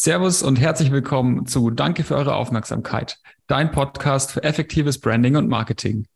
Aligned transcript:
Servus 0.00 0.44
und 0.44 0.60
herzlich 0.60 0.92
willkommen 0.92 1.46
zu 1.46 1.70
Danke 1.70 2.04
für 2.04 2.14
eure 2.14 2.36
Aufmerksamkeit, 2.36 3.18
dein 3.48 3.72
Podcast 3.72 4.30
für 4.30 4.44
effektives 4.44 5.00
Branding 5.00 5.34
und 5.34 5.48
Marketing. 5.48 6.06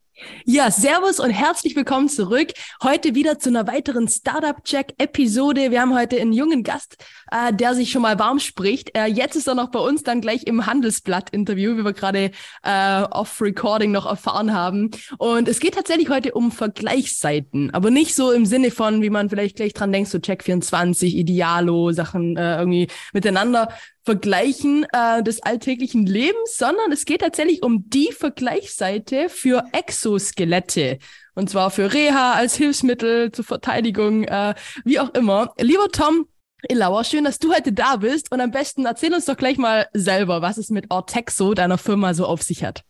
Ja, 0.44 0.70
Servus 0.70 1.20
und 1.20 1.30
herzlich 1.30 1.76
willkommen 1.76 2.08
zurück. 2.08 2.48
Heute 2.82 3.14
wieder 3.14 3.38
zu 3.38 3.48
einer 3.48 3.66
weiteren 3.66 4.08
Startup-Check-Episode. 4.08 5.70
Wir 5.70 5.80
haben 5.80 5.94
heute 5.94 6.20
einen 6.20 6.32
jungen 6.32 6.64
Gast, 6.64 6.96
äh, 7.30 7.52
der 7.52 7.74
sich 7.74 7.90
schon 7.90 8.02
mal 8.02 8.18
warm 8.18 8.40
spricht. 8.40 8.96
Äh, 8.96 9.06
jetzt 9.06 9.36
ist 9.36 9.46
er 9.46 9.54
noch 9.54 9.70
bei 9.70 9.78
uns 9.78 10.02
dann 10.02 10.20
gleich 10.20 10.44
im 10.46 10.66
Handelsblatt-Interview, 10.66 11.76
wie 11.76 11.84
wir 11.84 11.92
gerade 11.92 12.32
äh, 12.64 13.02
off-Recording 13.02 13.92
noch 13.92 14.06
erfahren 14.06 14.52
haben. 14.52 14.90
Und 15.18 15.48
es 15.48 15.60
geht 15.60 15.74
tatsächlich 15.74 16.08
heute 16.08 16.32
um 16.32 16.50
Vergleichsseiten, 16.50 17.72
aber 17.72 17.90
nicht 17.90 18.14
so 18.14 18.32
im 18.32 18.44
Sinne 18.44 18.70
von, 18.70 19.00
wie 19.02 19.10
man 19.10 19.30
vielleicht 19.30 19.56
gleich 19.56 19.74
dran 19.74 19.92
denkt, 19.92 20.10
so 20.10 20.18
Check24, 20.18 21.04
Idealo, 21.04 21.92
Sachen 21.92 22.36
äh, 22.36 22.58
irgendwie 22.58 22.88
miteinander, 23.12 23.68
Vergleichen 24.04 24.84
äh, 24.92 25.22
des 25.22 25.42
alltäglichen 25.42 26.06
Lebens, 26.06 26.56
sondern 26.56 26.90
es 26.90 27.04
geht 27.04 27.20
tatsächlich 27.20 27.62
um 27.62 27.88
die 27.88 28.10
Vergleichsseite 28.12 29.28
für 29.28 29.64
Exoskelette. 29.72 30.98
Und 31.34 31.48
zwar 31.50 31.70
für 31.70 31.92
Reha 31.92 32.32
als 32.32 32.56
Hilfsmittel 32.56 33.32
zur 33.32 33.44
Verteidigung, 33.44 34.24
äh, 34.24 34.54
wie 34.84 34.98
auch 34.98 35.14
immer. 35.14 35.54
Lieber 35.58 35.88
Tom, 35.90 36.26
Ilauer, 36.68 37.04
schön, 37.04 37.24
dass 37.24 37.38
du 37.38 37.52
heute 37.52 37.72
da 37.72 37.96
bist. 37.96 38.30
Und 38.32 38.40
am 38.40 38.50
besten 38.50 38.86
erzähl 38.86 39.14
uns 39.14 39.24
doch 39.24 39.36
gleich 39.36 39.58
mal 39.58 39.88
selber, 39.92 40.42
was 40.42 40.58
es 40.58 40.70
mit 40.70 40.90
Ortexo, 40.90 41.54
deiner 41.54 41.78
Firma, 41.78 42.14
so 42.14 42.26
auf 42.26 42.42
sich 42.42 42.64
hat. 42.64 42.84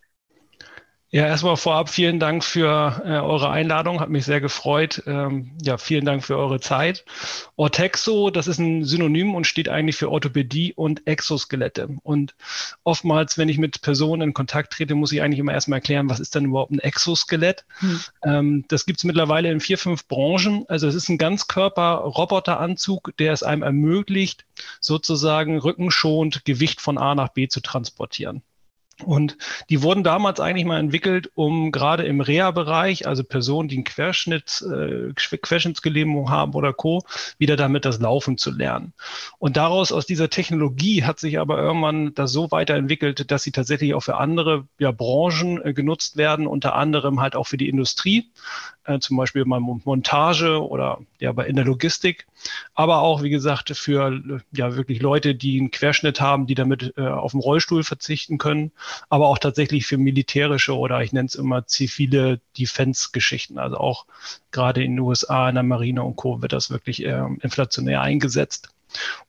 Ja, 1.15 1.27
erstmal 1.27 1.59
vorab 1.59 1.91
vielen 1.91 2.19
Dank 2.19 2.43
für 2.43 3.03
äh, 3.05 3.19
eure 3.19 3.51
Einladung, 3.51 4.01
hat 4.01 4.09
mich 4.09 4.25
sehr 4.25 4.41
gefreut. 4.41 5.03
Ähm, 5.07 5.51
ja, 5.63 5.77
vielen 5.77 6.07
Dank 6.07 6.25
für 6.25 6.39
eure 6.39 6.59
Zeit. 6.59 7.05
Ortexo, 7.55 8.31
das 8.31 8.47
ist 8.47 8.59
ein 8.59 8.87
Synonym 8.87 9.35
und 9.35 9.47
steht 9.47 9.69
eigentlich 9.69 9.97
für 9.97 10.11
Orthopädie 10.11 10.73
und 10.73 11.07
Exoskelette. 11.07 11.91
Und 12.03 12.35
oftmals, 12.83 13.37
wenn 13.37 13.51
ich 13.51 13.59
mit 13.59 13.83
Personen 13.83 14.23
in 14.23 14.33
Kontakt 14.33 14.73
trete, 14.73 14.95
muss 14.95 15.13
ich 15.13 15.21
eigentlich 15.21 15.41
immer 15.41 15.53
erstmal 15.53 15.81
erklären, 15.81 16.09
was 16.09 16.19
ist 16.19 16.35
denn 16.35 16.47
überhaupt 16.47 16.73
ein 16.73 16.79
Exoskelett? 16.79 17.67
Hm. 17.81 18.01
Ähm, 18.25 18.65
das 18.69 18.87
gibt's 18.87 19.05
mittlerweile 19.05 19.51
in 19.51 19.61
vier, 19.61 19.77
fünf 19.77 20.09
Branchen. 20.09 20.65
Also 20.69 20.89
es 20.89 20.95
ist 20.95 21.11
ein 21.11 21.19
Ganzkörper-Roboteranzug, 21.19 23.15
der 23.19 23.35
es 23.35 23.43
einem 23.43 23.63
ermöglicht, 23.63 24.47
sozusagen 24.81 25.59
rückenschonend 25.59 26.47
Gewicht 26.47 26.81
von 26.81 26.97
A 26.97 27.15
nach 27.15 27.29
B 27.29 27.49
zu 27.49 27.61
transportieren. 27.61 28.43
Und 29.05 29.37
die 29.69 29.83
wurden 29.83 30.05
damals 30.05 30.39
eigentlich 30.39 30.65
mal 30.65 30.79
entwickelt, 30.79 31.31
um 31.35 31.73
gerade 31.73 32.05
im 32.05 32.21
Reha-Bereich, 32.21 33.07
also 33.07 33.25
Personen, 33.25 33.69
die 33.69 33.77
einen 33.77 33.85
Querschnitt, 33.85 34.63
äh, 34.63 35.13
Querschnittsgelähmung 35.15 36.31
haben 36.31 36.55
oder 36.55 36.73
Co., 36.73 37.03
wieder 37.39 37.57
damit 37.57 37.85
das 37.85 38.01
Laufen 38.01 38.39
zu 38.39 38.51
lernen. 38.51 38.93
Und 39.39 39.57
daraus, 39.57 39.93
aus 39.93 40.07
dieser 40.07 40.31
Technologie 40.31 41.05
hat 41.05 41.19
sich 41.19 41.39
aber 41.39 41.59
irgendwann 41.59 42.15
das 42.15 42.33
so 42.33 42.51
weiterentwickelt, 42.51 43.31
dass 43.31 43.43
sie 43.43 43.53
tatsächlich 43.53 43.95
auch 43.95 44.03
für 44.03 44.17
andere 44.17 44.67
ja, 44.79 44.93
Branchen 44.93 45.65
äh, 45.65 45.73
genutzt 45.73 46.17
werden, 46.17 46.47
unter 46.47 46.75
anderem 46.75 47.21
halt 47.21 47.35
auch 47.35 47.47
für 47.47 47.57
die 47.57 47.69
Industrie 47.69 48.31
äh, 48.85 48.99
zum 48.99 49.17
Beispiel 49.17 49.45
bei 49.45 49.61
Montage 49.61 50.67
oder 50.67 51.01
ja, 51.19 51.31
in 51.43 51.57
der 51.57 51.65
Logistik, 51.65 52.27
aber 52.75 53.01
auch, 53.01 53.23
wie 53.23 53.31
gesagt, 53.31 53.71
für 53.77 54.41
ja 54.53 54.77
wirklich 54.77 55.01
Leute, 55.01 55.35
die 55.35 55.59
einen 55.59 55.71
Querschnitt 55.71 56.21
haben, 56.21 56.47
die 56.47 56.55
damit 56.55 56.95
äh, 56.97 57.07
auf 57.07 57.33
den 57.33 57.41
Rollstuhl 57.41 57.85
verzichten 57.85 58.39
können, 58.39 58.73
aber 59.09 59.29
auch 59.29 59.39
tatsächlich 59.39 59.87
für 59.87 59.99
militärische 59.99 60.77
oder 60.77 61.03
ich 61.03 61.13
nenne 61.13 61.27
es 61.27 61.35
immer 61.35 61.67
zivile 61.67 62.41
Defense-Geschichten. 62.59 63.59
Also 63.59 63.77
auch 63.79 64.07
gerade 64.51 64.83
in 64.83 64.93
den 64.93 65.01
USA, 65.01 65.49
in 65.49 65.55
der 65.55 65.65
Marine 65.65 66.03
und 66.03 66.17
Co. 66.17 66.43
wird 66.43 66.53
das 66.53 66.71
wirklich 66.71 67.05
äh, 67.05 67.25
inflationär 67.41 68.01
eingesetzt. 68.01 68.71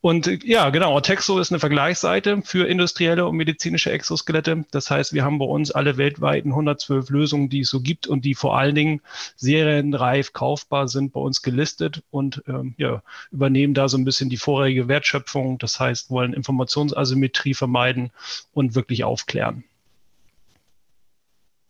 Und 0.01 0.27
äh, 0.27 0.39
ja, 0.43 0.69
genau, 0.69 0.93
Ortexo 0.93 1.39
ist 1.39 1.51
eine 1.51 1.59
Vergleichsseite 1.59 2.41
für 2.43 2.67
industrielle 2.67 3.25
und 3.25 3.35
medizinische 3.35 3.91
Exoskelette. 3.91 4.65
Das 4.71 4.89
heißt, 4.89 5.13
wir 5.13 5.23
haben 5.23 5.39
bei 5.39 5.45
uns 5.45 5.71
alle 5.71 5.97
weltweiten 5.97 6.49
112 6.49 7.09
Lösungen, 7.09 7.49
die 7.49 7.61
es 7.61 7.69
so 7.69 7.81
gibt 7.81 8.07
und 8.07 8.25
die 8.25 8.35
vor 8.35 8.57
allen 8.57 8.75
Dingen 8.75 9.01
serienreif 9.35 10.33
kaufbar 10.33 10.87
sind, 10.87 11.13
bei 11.13 11.19
uns 11.19 11.41
gelistet 11.41 12.03
und 12.11 12.43
ähm, 12.47 12.75
ja, 12.77 13.01
übernehmen 13.31 13.73
da 13.73 13.87
so 13.87 13.97
ein 13.97 14.05
bisschen 14.05 14.29
die 14.29 14.37
vorherige 14.37 14.87
Wertschöpfung. 14.87 15.57
Das 15.57 15.79
heißt, 15.79 16.09
wollen 16.09 16.33
Informationsasymmetrie 16.33 17.53
vermeiden 17.53 18.11
und 18.53 18.75
wirklich 18.75 19.03
aufklären. 19.03 19.63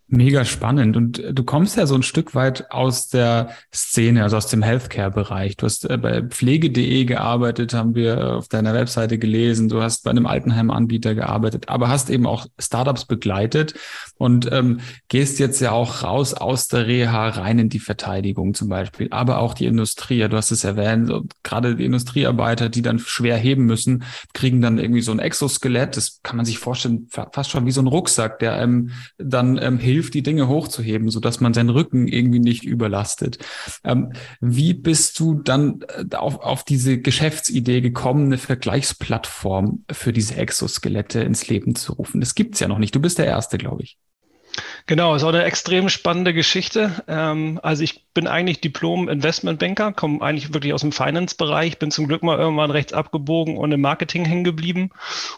Mega 0.08 0.46
spannend. 0.46 0.96
Und 0.96 1.20
äh, 1.20 1.34
du 1.34 1.44
kommst 1.44 1.78
ja 1.78 1.88
so 1.88 1.96
ein 1.96 2.04
Stück 2.04 2.36
weit 2.36 2.72
aus 2.72 3.08
der 3.08 3.50
Szene, 3.74 4.24
also 4.24 4.38
aus 4.38 4.48
dem 4.48 4.62
Healthcare-Bereich. 4.62 5.58
Du 5.58 5.66
hast 5.66 5.90
äh, 5.90 5.98
bei 5.98 6.22
pflege.de 6.22 7.06
gearbeitet, 7.06 7.74
haben 7.74 7.96
wir 7.96 8.36
auf 8.36 8.48
deiner 8.48 8.74
Webseite 8.74 9.18
gelesen. 9.18 9.70
Du 9.70 9.82
hast 9.82 10.04
bei 10.04 10.12
einem 10.12 10.26
Altenheim-Anbieter 10.26 11.16
gearbeitet, 11.16 11.70
aber 11.70 11.88
hast 11.90 12.10
eben 12.10 12.28
auch 12.28 12.46
Startups 12.60 13.06
begleitet 13.06 13.74
und 14.18 14.52
ähm, 14.52 14.82
gehst 15.08 15.40
jetzt 15.40 15.60
ja 15.62 15.72
auch 15.72 16.04
raus 16.04 16.34
aus 16.34 16.68
der 16.68 16.86
Reha 16.86 17.30
rein 17.30 17.60
in 17.60 17.70
die 17.70 17.80
Verteidigung 17.80 18.54
zum 18.54 18.70
Beispiel, 18.70 19.08
aber 19.12 19.40
auch 19.40 19.54
die 19.54 19.66
Industrie. 19.66 20.28
Du 20.28 20.38
hast 20.38 20.52
es 20.52 20.64
erwähnt, 20.64 21.12
gerade 21.44 21.76
die 21.76 21.86
Industriearbeiter, 21.86 22.70
die 22.70 22.82
dann 22.82 23.00
schwer 23.00 23.38
heben 23.38 23.66
müssen, 23.66 24.04
kriegen 24.34 24.62
dann 24.62 24.78
irgendwie 24.78 25.02
so 25.02 25.12
ein 25.12 25.20
Exoskelett. 25.20 25.98
Das 25.98 26.20
kann 26.24 26.38
man 26.38 26.46
sich 26.46 26.60
vorstellen, 26.60 27.08
fast 27.10 27.50
schon 27.50 27.66
wie 27.66 27.72
so 27.72 27.82
ein 27.82 27.88
Rucksack, 27.88 28.40
der 28.40 28.54
einem 28.54 28.92
dann 29.18 29.58
ähm, 29.62 29.80
hilft, 29.80 30.03
hilft, 30.04 30.14
die 30.14 30.24
Dinge 30.24 30.48
hochzuheben, 30.48 31.10
so 31.10 31.20
dass 31.20 31.40
man 31.40 31.54
seinen 31.54 31.70
Rücken 31.70 32.08
irgendwie 32.08 32.40
nicht 32.40 32.64
überlastet. 32.66 33.40
Ähm, 33.84 34.14
wie 34.42 34.74
bist 34.74 35.20
du 35.20 35.36
dann 35.36 35.84
äh, 35.88 36.16
auf, 36.16 36.40
auf 36.40 36.64
diese 36.64 37.00
Geschäftsidee 37.00 37.82
gekommen, 37.82 38.26
eine 38.26 38.38
Vergleichsplattform 38.38 39.86
für 39.92 40.14
diese 40.14 40.36
Exoskelette 40.36 41.22
ins 41.22 41.48
Leben 41.48 41.76
zu 41.76 41.94
rufen? 41.94 42.20
Das 42.20 42.36
gibt's 42.36 42.60
ja 42.60 42.68
noch 42.68 42.80
nicht. 42.80 42.94
Du 42.94 43.00
bist 43.00 43.18
der 43.18 43.26
Erste, 43.28 43.58
glaube 43.58 43.84
ich. 43.84 43.98
Genau, 44.86 45.16
ist 45.16 45.24
auch 45.24 45.30
eine 45.30 45.46
extrem 45.46 45.90
spannende 45.90 46.34
Geschichte. 46.34 47.04
Ähm, 47.08 47.60
also 47.64 47.84
ich 47.84 48.06
bin 48.14 48.28
eigentlich 48.28 48.62
Diplom-Investmentbanker, 48.62 49.94
komme 49.94 50.22
eigentlich 50.22 50.54
wirklich 50.54 50.74
aus 50.74 50.82
dem 50.82 50.92
Finance-Bereich, 50.92 51.80
bin 51.80 51.90
zum 51.90 52.08
Glück 52.08 52.22
mal 52.22 52.38
irgendwann 52.38 52.70
rechts 52.70 52.94
abgebogen 52.94 53.58
und 53.58 53.72
im 53.72 53.82
Marketing 53.82 54.26
hängen 54.26 54.44
geblieben 54.44 54.92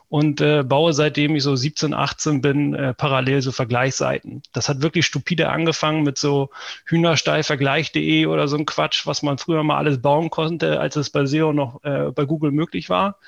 und 0.09 0.41
äh, 0.41 0.63
baue 0.63 0.93
seitdem 0.93 1.35
ich 1.35 1.43
so 1.43 1.55
17, 1.55 1.93
18 1.93 2.41
bin, 2.41 2.73
äh, 2.73 2.93
parallel 2.93 3.41
so 3.41 3.51
Vergleichsseiten. 3.51 4.41
Das 4.51 4.67
hat 4.67 4.81
wirklich 4.81 5.05
stupide 5.05 5.49
angefangen 5.49 6.03
mit 6.03 6.17
so 6.17 6.49
Hühnerstallvergleich.de 6.85 8.25
oder 8.25 8.47
so 8.47 8.57
ein 8.57 8.65
Quatsch, 8.65 9.05
was 9.05 9.21
man 9.21 9.37
früher 9.37 9.63
mal 9.63 9.77
alles 9.77 10.01
bauen 10.01 10.29
konnte, 10.29 10.79
als 10.79 10.95
es 10.95 11.09
bei 11.09 11.25
SEO 11.25 11.53
noch 11.53 11.83
äh, 11.83 12.11
bei 12.11 12.25
Google 12.25 12.51
möglich 12.51 12.89
war. 12.89 13.19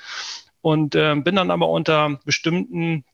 Und 0.62 0.96
äh, 0.96 1.16
bin 1.16 1.36
dann 1.36 1.52
aber 1.52 1.70
unter 1.70 2.20
bestimmten 2.26 3.06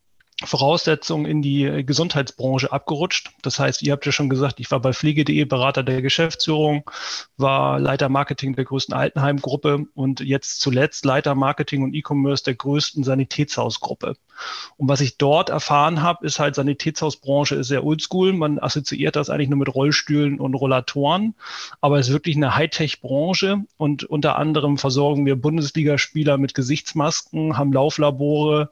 Voraussetzungen 0.44 1.26
in 1.26 1.42
die 1.42 1.66
äh, 1.66 1.84
Gesundheitsbranche 1.84 2.72
abgerutscht. 2.72 3.32
Das 3.42 3.60
heißt, 3.60 3.82
ihr 3.84 3.92
habt 3.92 4.06
ja 4.06 4.12
schon 4.12 4.30
gesagt, 4.30 4.60
ich 4.60 4.72
war 4.72 4.80
bei 4.80 4.94
Pflege.de 4.94 5.46
Berater 5.46 5.84
der 5.84 6.02
Geschäftsführung, 6.02 6.90
war 7.38 7.80
Leiter 7.80 8.10
Marketing 8.10 8.56
der 8.56 8.66
größten 8.66 8.96
Altenheimgruppe 8.96 9.86
und 9.94 10.20
jetzt 10.20 10.62
zuletzt 10.62 11.06
Leiter 11.06 11.36
Marketing 11.36 11.84
und 11.84 11.94
E-Commerce 11.94 12.44
der 12.44 12.56
größten 12.56 13.04
Sanitätshausgruppe. 13.04 14.16
Und 14.78 14.90
was 14.90 15.02
ich 15.02 15.18
dort 15.18 15.50
erfahren 15.50 16.02
habe, 16.02 16.26
ist 16.26 16.40
halt 16.40 16.56
Sanitätshausbranche 16.56 17.56
ist 17.56 17.68
sehr 17.68 17.84
oldschool. 17.84 18.34
Man 18.34 18.60
assoziiert 18.60 19.16
das 19.16 19.30
eigentlich 19.30 19.50
nur 19.50 19.60
mit 19.60 19.74
Rollstühlen 19.74 20.40
und 20.40 20.56
Rollatoren, 20.56 21.36
aber 21.82 22.00
es 22.00 22.08
ist 22.08 22.14
wirklich 22.14 22.36
eine 22.36 22.56
Hightech-Branche 22.56 23.64
und 23.78 24.04
unter 24.04 24.38
anderem 24.38 24.78
versorgen 24.78 25.26
wir 25.26 25.36
Bundesligaspieler 25.36 26.38
mit 26.38 26.54
Gesichtsmasken, 26.54 27.58
haben 27.58 27.72
Lauflabore, 27.72 28.72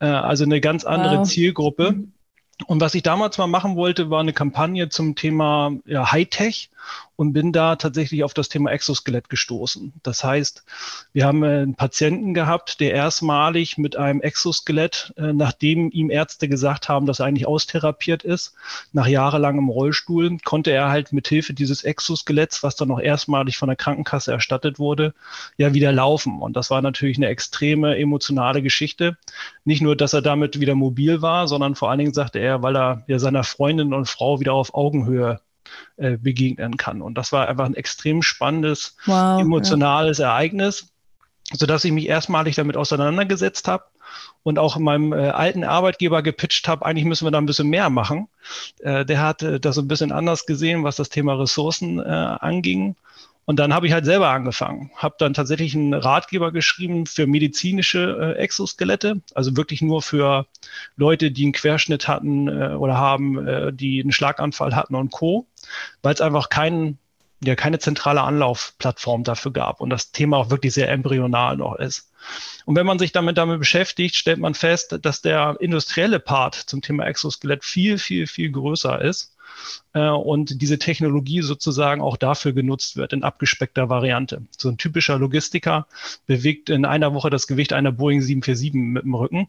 äh, 0.00 0.06
also 0.06 0.44
eine 0.44 0.60
ganz 0.60 0.84
andere 0.84 1.18
wow. 1.18 1.28
Zielgruppe. 1.28 1.92
Mhm. 1.92 2.12
Und 2.66 2.80
was 2.80 2.94
ich 2.94 3.02
damals 3.02 3.38
mal 3.38 3.46
machen 3.46 3.76
wollte, 3.76 4.10
war 4.10 4.20
eine 4.20 4.32
Kampagne 4.32 4.88
zum 4.88 5.14
Thema 5.14 5.72
ja, 5.84 6.10
Hightech 6.10 6.70
und 7.16 7.32
bin 7.32 7.52
da 7.52 7.76
tatsächlich 7.76 8.22
auf 8.22 8.32
das 8.32 8.48
Thema 8.48 8.70
Exoskelett 8.70 9.28
gestoßen. 9.28 9.92
Das 10.02 10.22
heißt, 10.22 10.64
wir 11.12 11.26
haben 11.26 11.42
einen 11.42 11.74
Patienten 11.74 12.32
gehabt, 12.32 12.78
der 12.78 12.92
erstmalig 12.92 13.76
mit 13.76 13.96
einem 13.96 14.20
Exoskelett, 14.20 15.12
äh, 15.16 15.32
nachdem 15.32 15.90
ihm 15.90 16.10
Ärzte 16.10 16.48
gesagt 16.48 16.88
haben, 16.88 17.06
dass 17.06 17.18
er 17.18 17.26
eigentlich 17.26 17.48
austherapiert 17.48 18.22
ist, 18.22 18.54
nach 18.92 19.08
jahrelangem 19.08 19.68
Rollstuhl, 19.68 20.38
konnte 20.44 20.70
er 20.70 20.90
halt 20.90 21.12
mit 21.12 21.26
Hilfe 21.26 21.54
dieses 21.54 21.82
Exoskeletts, 21.82 22.62
was 22.62 22.76
dann 22.76 22.88
noch 22.88 23.00
erstmalig 23.00 23.58
von 23.58 23.68
der 23.68 23.76
Krankenkasse 23.76 24.30
erstattet 24.30 24.78
wurde, 24.78 25.12
ja 25.56 25.74
wieder 25.74 25.90
laufen. 25.90 26.40
Und 26.40 26.56
das 26.56 26.70
war 26.70 26.82
natürlich 26.82 27.16
eine 27.16 27.26
extreme 27.26 27.96
emotionale 27.98 28.62
Geschichte. 28.62 29.16
Nicht 29.64 29.82
nur, 29.82 29.96
dass 29.96 30.12
er 30.12 30.22
damit 30.22 30.60
wieder 30.60 30.76
mobil 30.76 31.20
war, 31.20 31.48
sondern 31.48 31.74
vor 31.74 31.90
allen 31.90 31.98
Dingen 31.98 32.14
sagte 32.14 32.38
er, 32.38 32.62
weil 32.62 32.76
er 32.76 33.02
ja 33.08 33.18
seiner 33.18 33.44
Freundin 33.44 33.92
und 33.92 34.08
Frau 34.08 34.40
wieder 34.40 34.54
auf 34.54 34.74
Augenhöhe 34.74 35.40
äh, 35.96 36.16
begegnen 36.16 36.76
kann. 36.76 37.02
Und 37.02 37.16
das 37.16 37.32
war 37.32 37.48
einfach 37.48 37.66
ein 37.66 37.74
extrem 37.74 38.22
spannendes, 38.22 38.96
wow, 39.06 39.40
emotionales 39.40 40.18
ja. 40.18 40.28
Ereignis, 40.28 40.88
sodass 41.52 41.84
ich 41.84 41.92
mich 41.92 42.08
erstmalig 42.08 42.54
damit 42.56 42.76
auseinandergesetzt 42.76 43.68
habe 43.68 43.84
und 44.42 44.58
auch 44.58 44.78
meinem 44.78 45.12
äh, 45.12 45.28
alten 45.28 45.64
Arbeitgeber 45.64 46.22
gepitcht 46.22 46.68
habe, 46.68 46.84
eigentlich 46.84 47.04
müssen 47.04 47.26
wir 47.26 47.30
da 47.30 47.38
ein 47.38 47.46
bisschen 47.46 47.68
mehr 47.68 47.90
machen. 47.90 48.28
Äh, 48.80 49.04
der 49.04 49.20
hat 49.20 49.42
äh, 49.42 49.60
das 49.60 49.78
ein 49.78 49.88
bisschen 49.88 50.12
anders 50.12 50.46
gesehen, 50.46 50.84
was 50.84 50.96
das 50.96 51.08
Thema 51.08 51.34
Ressourcen 51.34 51.98
äh, 51.98 52.02
anging 52.02 52.96
Und 53.48 53.56
dann 53.56 53.72
habe 53.72 53.86
ich 53.86 53.94
halt 53.94 54.04
selber 54.04 54.28
angefangen, 54.28 54.90
habe 54.94 55.14
dann 55.18 55.32
tatsächlich 55.32 55.74
einen 55.74 55.94
Ratgeber 55.94 56.52
geschrieben 56.52 57.06
für 57.06 57.26
medizinische 57.26 58.34
äh, 58.36 58.38
Exoskelette, 58.38 59.22
also 59.34 59.56
wirklich 59.56 59.80
nur 59.80 60.02
für 60.02 60.46
Leute, 60.96 61.30
die 61.30 61.44
einen 61.44 61.52
Querschnitt 61.52 62.08
hatten 62.08 62.48
äh, 62.48 62.74
oder 62.74 62.98
haben, 62.98 63.48
äh, 63.48 63.72
die 63.72 64.02
einen 64.02 64.12
Schlaganfall 64.12 64.76
hatten 64.76 64.94
und 64.94 65.12
Co., 65.12 65.46
weil 66.02 66.12
es 66.12 66.20
einfach 66.20 66.50
keinen 66.50 66.98
ja 67.42 67.54
keine 67.54 67.78
zentrale 67.78 68.20
Anlaufplattform 68.20 69.24
dafür 69.24 69.52
gab 69.52 69.80
und 69.80 69.88
das 69.88 70.12
Thema 70.12 70.36
auch 70.36 70.50
wirklich 70.50 70.74
sehr 70.74 70.90
embryonal 70.90 71.56
noch 71.56 71.76
ist. 71.76 72.12
Und 72.66 72.76
wenn 72.76 72.84
man 72.84 72.98
sich 72.98 73.12
damit 73.12 73.38
damit 73.38 73.60
beschäftigt, 73.60 74.14
stellt 74.14 74.40
man 74.40 74.52
fest, 74.52 74.98
dass 75.00 75.22
der 75.22 75.56
industrielle 75.58 76.20
Part 76.20 76.54
zum 76.54 76.82
Thema 76.82 77.06
Exoskelett 77.06 77.64
viel, 77.64 77.96
viel, 77.96 78.26
viel 78.26 78.50
größer 78.50 79.00
ist 79.00 79.37
äh, 79.94 80.08
und 80.08 80.60
diese 80.62 80.78
Technologie 80.78 81.42
sozusagen 81.42 82.00
auch 82.00 82.16
dafür 82.16 82.52
genutzt 82.52 82.96
wird 82.96 83.12
in 83.12 83.22
abgespeckter 83.22 83.88
Variante. 83.88 84.42
So 84.56 84.68
ein 84.68 84.78
typischer 84.78 85.18
Logistiker 85.18 85.86
bewegt 86.26 86.70
in 86.70 86.84
einer 86.84 87.14
Woche 87.14 87.30
das 87.30 87.46
Gewicht 87.46 87.72
einer 87.72 87.92
Boeing 87.92 88.20
747 88.20 88.74
mit 88.74 89.04
dem 89.04 89.14
Rücken. 89.14 89.48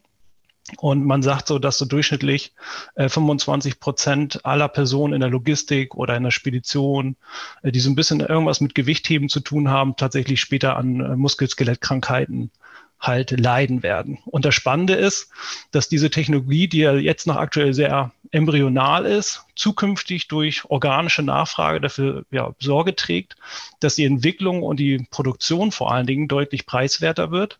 Und 0.76 1.04
man 1.04 1.22
sagt 1.22 1.48
so, 1.48 1.58
dass 1.58 1.78
so 1.78 1.84
durchschnittlich 1.84 2.52
äh, 2.94 3.08
25 3.08 3.80
Prozent 3.80 4.44
aller 4.44 4.68
Personen 4.68 5.14
in 5.14 5.20
der 5.20 5.30
Logistik 5.30 5.94
oder 5.94 6.16
in 6.16 6.22
der 6.22 6.30
Spedition, 6.30 7.16
äh, 7.62 7.72
die 7.72 7.80
so 7.80 7.90
ein 7.90 7.96
bisschen 7.96 8.20
irgendwas 8.20 8.60
mit 8.60 8.74
Gewichtheben 8.74 9.28
zu 9.28 9.40
tun 9.40 9.68
haben, 9.68 9.96
tatsächlich 9.96 10.40
später 10.40 10.76
an 10.76 11.00
äh, 11.00 11.16
Muskelskelettkrankheiten 11.16 12.50
halt 13.00 13.30
leiden 13.30 13.82
werden. 13.82 14.18
Und 14.26 14.44
das 14.44 14.54
Spannende 14.54 14.94
ist, 14.94 15.30
dass 15.70 15.88
diese 15.88 16.10
Technologie, 16.10 16.68
die 16.68 16.80
ja 16.80 16.94
jetzt 16.94 17.26
noch 17.26 17.36
aktuell 17.36 17.72
sehr 17.72 18.12
embryonal 18.30 19.06
ist, 19.06 19.46
zukünftig 19.56 20.28
durch 20.28 20.64
organische 20.66 21.22
Nachfrage 21.22 21.80
dafür 21.80 22.24
ja, 22.30 22.54
Sorge 22.60 22.94
trägt, 22.94 23.36
dass 23.80 23.94
die 23.94 24.04
Entwicklung 24.04 24.62
und 24.62 24.78
die 24.78 25.06
Produktion 25.10 25.72
vor 25.72 25.92
allen 25.92 26.06
Dingen 26.06 26.28
deutlich 26.28 26.66
preiswerter 26.66 27.30
wird. 27.30 27.58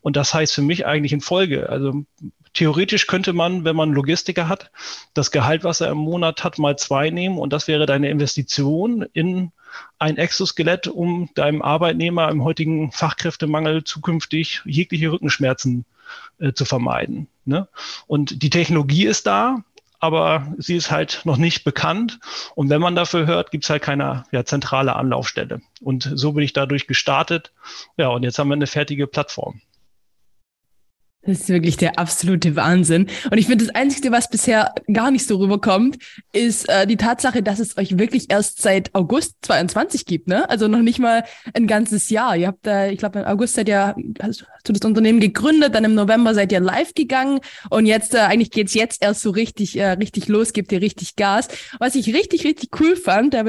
Und 0.00 0.16
das 0.16 0.34
heißt 0.34 0.54
für 0.54 0.62
mich 0.62 0.84
eigentlich 0.84 1.12
in 1.12 1.20
Folge, 1.20 1.68
also 1.68 2.04
theoretisch 2.52 3.06
könnte 3.06 3.32
man, 3.32 3.64
wenn 3.64 3.76
man 3.76 3.92
Logistiker 3.92 4.48
hat, 4.48 4.72
das 5.14 5.30
Gehalt, 5.30 5.62
was 5.62 5.80
er 5.80 5.90
im 5.90 5.98
Monat 5.98 6.42
hat, 6.42 6.58
mal 6.58 6.76
zwei 6.76 7.10
nehmen 7.10 7.38
und 7.38 7.52
das 7.52 7.68
wäre 7.68 7.86
deine 7.86 8.10
Investition 8.10 9.06
in 9.12 9.52
ein 9.98 10.16
Exoskelett, 10.16 10.88
um 10.88 11.30
deinem 11.34 11.62
Arbeitnehmer 11.62 12.28
im 12.30 12.44
heutigen 12.44 12.92
Fachkräftemangel 12.92 13.84
zukünftig 13.84 14.62
jegliche 14.64 15.12
Rückenschmerzen 15.12 15.84
äh, 16.38 16.52
zu 16.52 16.64
vermeiden. 16.64 17.28
Ne? 17.44 17.68
Und 18.06 18.42
die 18.42 18.50
Technologie 18.50 19.06
ist 19.06 19.26
da, 19.26 19.64
aber 20.00 20.54
sie 20.58 20.76
ist 20.76 20.90
halt 20.90 21.20
noch 21.24 21.36
nicht 21.36 21.62
bekannt. 21.62 22.18
Und 22.54 22.70
wenn 22.70 22.80
man 22.80 22.96
dafür 22.96 23.26
hört, 23.26 23.50
gibt 23.50 23.64
es 23.64 23.70
halt 23.70 23.82
keine 23.82 24.24
ja, 24.32 24.44
zentrale 24.44 24.96
Anlaufstelle. 24.96 25.60
Und 25.80 26.10
so 26.14 26.32
bin 26.32 26.42
ich 26.42 26.54
dadurch 26.54 26.86
gestartet. 26.86 27.52
Ja, 27.96 28.08
und 28.08 28.22
jetzt 28.22 28.38
haben 28.38 28.48
wir 28.48 28.54
eine 28.54 28.66
fertige 28.66 29.06
Plattform. 29.06 29.60
Das 31.22 31.40
ist 31.40 31.48
wirklich 31.50 31.76
der 31.76 31.98
absolute 31.98 32.56
Wahnsinn. 32.56 33.06
Und 33.30 33.36
ich 33.36 33.46
finde, 33.46 33.66
das 33.66 33.74
Einzige, 33.74 34.10
was 34.10 34.30
bisher 34.30 34.74
gar 34.90 35.10
nicht 35.10 35.26
so 35.26 35.36
rüberkommt, 35.36 35.98
ist 36.32 36.66
äh, 36.70 36.86
die 36.86 36.96
Tatsache, 36.96 37.42
dass 37.42 37.58
es 37.58 37.76
euch 37.76 37.98
wirklich 37.98 38.30
erst 38.30 38.62
seit 38.62 38.94
August 38.94 39.36
22 39.42 40.06
gibt, 40.06 40.28
ne? 40.28 40.48
Also 40.48 40.66
noch 40.66 40.80
nicht 40.80 40.98
mal 40.98 41.24
ein 41.52 41.66
ganzes 41.66 42.08
Jahr. 42.08 42.36
Ihr 42.36 42.46
habt 42.46 42.66
da, 42.66 42.86
ich 42.86 42.98
glaube, 42.98 43.18
im 43.18 43.26
August 43.26 43.54
seid 43.54 43.68
ihr, 43.68 43.94
hast, 44.22 44.46
du 44.64 44.72
das 44.72 44.82
Unternehmen 44.82 45.20
gegründet, 45.20 45.74
dann 45.74 45.84
im 45.84 45.94
November 45.94 46.34
seid 46.34 46.52
ihr 46.52 46.60
live 46.60 46.94
gegangen 46.94 47.40
und 47.68 47.84
jetzt, 47.84 48.14
äh, 48.14 48.18
eigentlich 48.20 48.50
geht's 48.50 48.72
jetzt 48.72 49.02
erst 49.02 49.20
so 49.20 49.30
richtig, 49.30 49.78
äh, 49.78 49.90
richtig 49.92 50.26
los, 50.28 50.54
gebt 50.54 50.72
ihr 50.72 50.80
richtig 50.80 51.16
Gas. 51.16 51.48
Was 51.78 51.96
ich 51.96 52.14
richtig, 52.14 52.44
richtig 52.44 52.70
cool 52.80 52.96
fand, 52.96 53.34
da 53.34 53.44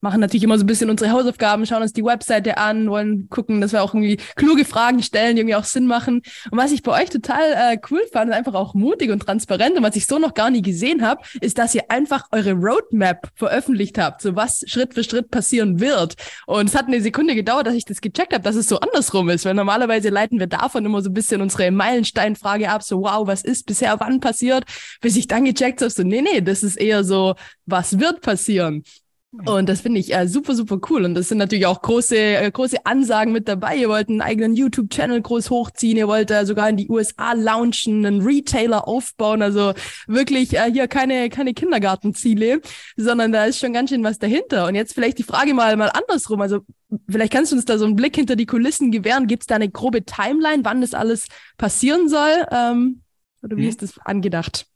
machen 0.00 0.20
natürlich 0.20 0.44
immer 0.44 0.58
so 0.58 0.64
ein 0.64 0.66
bisschen 0.66 0.90
unsere 0.90 1.10
Hausaufgaben, 1.10 1.66
schauen 1.66 1.82
uns 1.82 1.92
die 1.92 2.04
Webseite 2.04 2.58
an, 2.58 2.88
wollen 2.88 3.28
gucken, 3.30 3.60
dass 3.60 3.72
wir 3.72 3.82
auch 3.82 3.94
irgendwie 3.94 4.16
kluge 4.36 4.64
Fragen 4.64 5.02
stellen, 5.02 5.36
die 5.36 5.40
irgendwie 5.40 5.56
auch 5.56 5.64
Sinn 5.64 5.86
machen. 5.86 6.22
Und 6.50 6.58
was 6.58 6.72
ich 6.72 6.82
bei 6.82 7.02
euch 7.02 7.10
total 7.10 7.52
äh, 7.52 7.78
cool 7.90 8.02
fand, 8.12 8.32
einfach 8.32 8.54
auch 8.54 8.74
mutig 8.74 9.10
und 9.10 9.20
transparent 9.20 9.76
und 9.76 9.82
was 9.82 9.96
ich 9.96 10.06
so 10.06 10.18
noch 10.18 10.34
gar 10.34 10.50
nie 10.50 10.62
gesehen 10.62 11.02
habe, 11.02 11.22
ist, 11.40 11.58
dass 11.58 11.74
ihr 11.74 11.90
einfach 11.90 12.26
eure 12.32 12.52
Roadmap 12.52 13.28
veröffentlicht 13.34 13.98
habt, 13.98 14.22
so 14.22 14.36
was 14.36 14.64
Schritt 14.66 14.94
für 14.94 15.02
Schritt 15.02 15.30
passieren 15.30 15.80
wird. 15.80 16.14
Und 16.46 16.68
es 16.68 16.76
hat 16.76 16.86
eine 16.86 17.00
Sekunde 17.00 17.34
gedauert, 17.34 17.66
dass 17.66 17.74
ich 17.74 17.84
das 17.84 18.00
gecheckt 18.00 18.32
habe, 18.32 18.42
dass 18.42 18.56
es 18.56 18.68
so 18.68 18.78
andersrum 18.80 19.28
ist, 19.30 19.44
weil 19.44 19.54
normalerweise 19.54 20.10
leiten 20.10 20.38
wir 20.38 20.46
davon 20.46 20.84
immer 20.84 21.02
so 21.02 21.10
ein 21.10 21.14
bisschen 21.14 21.40
unsere 21.40 21.70
Meilensteinfrage 21.70 22.70
ab, 22.70 22.82
so 22.82 23.02
wow, 23.02 23.26
was 23.26 23.42
ist 23.42 23.66
bisher 23.66 23.98
wann 23.98 24.20
passiert, 24.20 24.64
bis 25.00 25.16
ich 25.16 25.26
dann 25.26 25.44
gecheckt 25.44 25.80
habe, 25.80 25.90
so 25.90 26.02
nee, 26.02 26.22
nee, 26.22 26.40
das 26.40 26.62
ist 26.62 26.76
eher 26.76 27.02
so, 27.04 27.34
was 27.66 27.98
wird 27.98 28.20
passieren. 28.20 28.84
Und 29.30 29.68
das 29.68 29.82
finde 29.82 30.00
ich 30.00 30.14
äh, 30.14 30.26
super, 30.26 30.54
super 30.54 30.78
cool. 30.88 31.04
Und 31.04 31.14
das 31.14 31.28
sind 31.28 31.36
natürlich 31.36 31.66
auch 31.66 31.82
große, 31.82 32.16
äh, 32.16 32.50
große 32.50 32.86
Ansagen 32.86 33.30
mit 33.30 33.46
dabei. 33.46 33.76
Ihr 33.76 33.90
wollt 33.90 34.08
einen 34.08 34.22
eigenen 34.22 34.56
YouTube-Channel 34.56 35.20
groß 35.20 35.50
hochziehen. 35.50 35.98
Ihr 35.98 36.08
wollt 36.08 36.30
äh, 36.30 36.46
sogar 36.46 36.70
in 36.70 36.78
die 36.78 36.88
USA 36.88 37.34
launchen, 37.34 38.06
einen 38.06 38.22
Retailer 38.22 38.88
aufbauen. 38.88 39.42
Also 39.42 39.74
wirklich 40.06 40.56
äh, 40.56 40.72
hier 40.72 40.88
keine, 40.88 41.28
keine 41.28 41.52
Kindergartenziele, 41.52 42.62
sondern 42.96 43.30
da 43.30 43.44
ist 43.44 43.58
schon 43.58 43.74
ganz 43.74 43.90
schön 43.90 44.02
was 44.02 44.18
dahinter. 44.18 44.66
Und 44.66 44.74
jetzt 44.76 44.94
vielleicht 44.94 45.18
die 45.18 45.24
Frage 45.24 45.52
mal, 45.52 45.76
mal 45.76 45.90
andersrum. 45.90 46.40
Also 46.40 46.60
vielleicht 47.06 47.32
kannst 47.32 47.52
du 47.52 47.56
uns 47.56 47.66
da 47.66 47.76
so 47.76 47.84
einen 47.84 47.96
Blick 47.96 48.16
hinter 48.16 48.34
die 48.34 48.46
Kulissen 48.46 48.90
gewähren. 48.90 49.26
Gibt 49.26 49.42
es 49.42 49.46
da 49.46 49.56
eine 49.56 49.68
grobe 49.68 50.06
Timeline, 50.06 50.64
wann 50.64 50.80
das 50.80 50.94
alles 50.94 51.26
passieren 51.58 52.08
soll? 52.08 52.46
Ähm, 52.50 53.02
oder 53.42 53.58
wie 53.58 53.62
mhm. 53.64 53.68
ist 53.68 53.82
das 53.82 53.98
angedacht? 53.98 54.66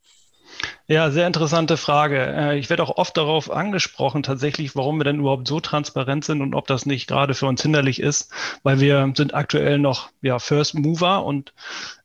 Ja, 0.89 1.11
sehr 1.11 1.27
interessante 1.27 1.77
Frage. 1.77 2.19
Äh, 2.19 2.59
ich 2.59 2.69
werde 2.69 2.83
auch 2.83 2.97
oft 2.97 3.17
darauf 3.17 3.51
angesprochen, 3.51 4.23
tatsächlich, 4.23 4.77
warum 4.77 4.99
wir 4.99 5.05
denn 5.05 5.21
überhaupt 5.21 5.49
so 5.49 5.61
transparent 5.61 6.25
sind 6.25 6.43
und 6.43 6.55
ob 6.55 6.67
das 6.67 6.87
nicht 6.87 7.07
gerade 7.07 7.35
für 7.35 7.47
uns 7.47 7.63
hinderlich 7.63 8.01
ist, 8.01 8.31
weil 8.63 8.81
wir 8.81 9.11
sind 9.17 9.33
aktuell 9.33 9.79
noch 9.79 10.11
ja, 10.21 10.39
First 10.39 10.75
Mover 10.75 11.25
und 11.25 11.55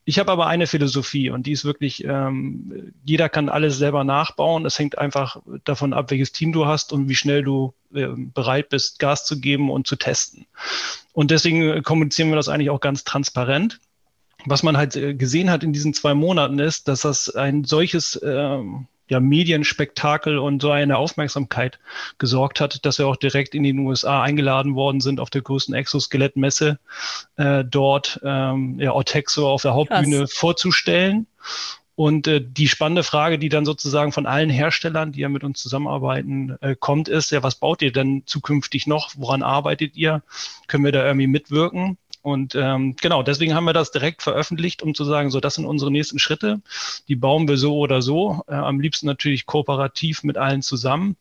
ich 0.04 0.18
habe 0.18 0.32
aber 0.32 0.46
eine 0.46 0.66
Philosophie 0.66 1.28
und 1.28 1.46
die 1.46 1.52
ist 1.52 1.66
wirklich, 1.66 2.02
ähm, 2.04 2.94
jeder 3.04 3.28
kann 3.28 3.50
alles 3.50 3.76
selber 3.76 4.04
nachbauen. 4.04 4.64
Es 4.64 4.78
hängt 4.78 4.96
einfach 4.96 5.36
davon 5.64 5.92
ab, 5.92 6.10
welches 6.10 6.32
Team 6.32 6.52
du 6.52 6.64
hast 6.64 6.94
und 6.94 7.10
wie 7.10 7.14
schnell 7.14 7.42
du 7.42 7.74
äh, 7.92 8.06
bereit 8.16 8.70
bist, 8.70 9.00
Gas 9.00 9.26
zu 9.26 9.38
geben 9.38 9.70
und 9.70 9.86
zu 9.86 9.96
testen. 9.96 10.46
Und 11.12 11.30
deswegen 11.30 11.82
kommunizieren 11.82 12.30
wir 12.30 12.36
das 12.36 12.48
eigentlich 12.48 12.70
auch 12.70 12.80
ganz 12.80 13.04
transparent 13.04 13.80
was 14.46 14.62
man 14.62 14.76
halt 14.76 14.96
äh, 14.96 15.14
gesehen 15.14 15.50
hat 15.50 15.64
in 15.64 15.72
diesen 15.72 15.94
zwei 15.94 16.14
Monaten 16.14 16.58
ist, 16.58 16.88
dass 16.88 17.02
das 17.02 17.34
ein 17.34 17.64
solches 17.64 18.20
ähm, 18.24 18.86
ja, 19.08 19.20
Medienspektakel 19.20 20.38
und 20.38 20.60
so 20.60 20.70
eine 20.70 20.98
Aufmerksamkeit 20.98 21.78
gesorgt 22.18 22.60
hat, 22.60 22.84
dass 22.84 22.98
wir 22.98 23.06
auch 23.06 23.16
direkt 23.16 23.54
in 23.54 23.62
den 23.62 23.78
USA 23.80 24.22
eingeladen 24.22 24.74
worden 24.74 25.00
sind 25.00 25.18
auf 25.18 25.30
der 25.30 25.42
größten 25.42 25.74
Exoskelettmesse 25.74 26.78
äh, 27.36 27.64
dort 27.64 28.20
ähm, 28.22 28.78
ja, 28.78 28.92
Ortexo 28.92 29.50
auf 29.50 29.62
der 29.62 29.74
Hauptbühne 29.74 30.20
Krass. 30.20 30.32
vorzustellen. 30.34 31.26
Und 31.94 32.28
äh, 32.28 32.40
die 32.40 32.68
spannende 32.68 33.02
Frage, 33.02 33.40
die 33.40 33.48
dann 33.48 33.64
sozusagen 33.64 34.12
von 34.12 34.26
allen 34.26 34.50
Herstellern, 34.50 35.10
die 35.10 35.20
ja 35.20 35.28
mit 35.28 35.42
uns 35.42 35.60
zusammenarbeiten, 35.60 36.56
äh, 36.60 36.76
kommt, 36.78 37.08
ist, 37.08 37.32
ja, 37.32 37.42
was 37.42 37.56
baut 37.56 37.82
ihr 37.82 37.90
denn 37.90 38.22
zukünftig 38.24 38.86
noch? 38.86 39.14
Woran 39.16 39.42
arbeitet 39.42 39.96
ihr? 39.96 40.22
Können 40.68 40.84
wir 40.84 40.92
da 40.92 41.04
irgendwie 41.04 41.26
mitwirken? 41.26 41.98
Und 42.22 42.54
ähm, 42.54 42.96
genau, 43.00 43.22
deswegen 43.22 43.54
haben 43.54 43.64
wir 43.64 43.72
das 43.72 43.90
direkt 43.90 44.22
veröffentlicht, 44.22 44.82
um 44.82 44.94
zu 44.94 45.04
sagen, 45.04 45.30
so, 45.30 45.40
das 45.40 45.54
sind 45.54 45.66
unsere 45.66 45.90
nächsten 45.90 46.18
Schritte. 46.18 46.60
Die 47.08 47.16
bauen 47.16 47.48
wir 47.48 47.56
so 47.56 47.76
oder 47.78 48.02
so. 48.02 48.42
Äh, 48.48 48.54
am 48.54 48.80
liebsten 48.80 49.06
natürlich 49.06 49.46
kooperativ 49.46 50.24
mit 50.24 50.36
allen 50.36 50.62
zusammen. 50.62 51.16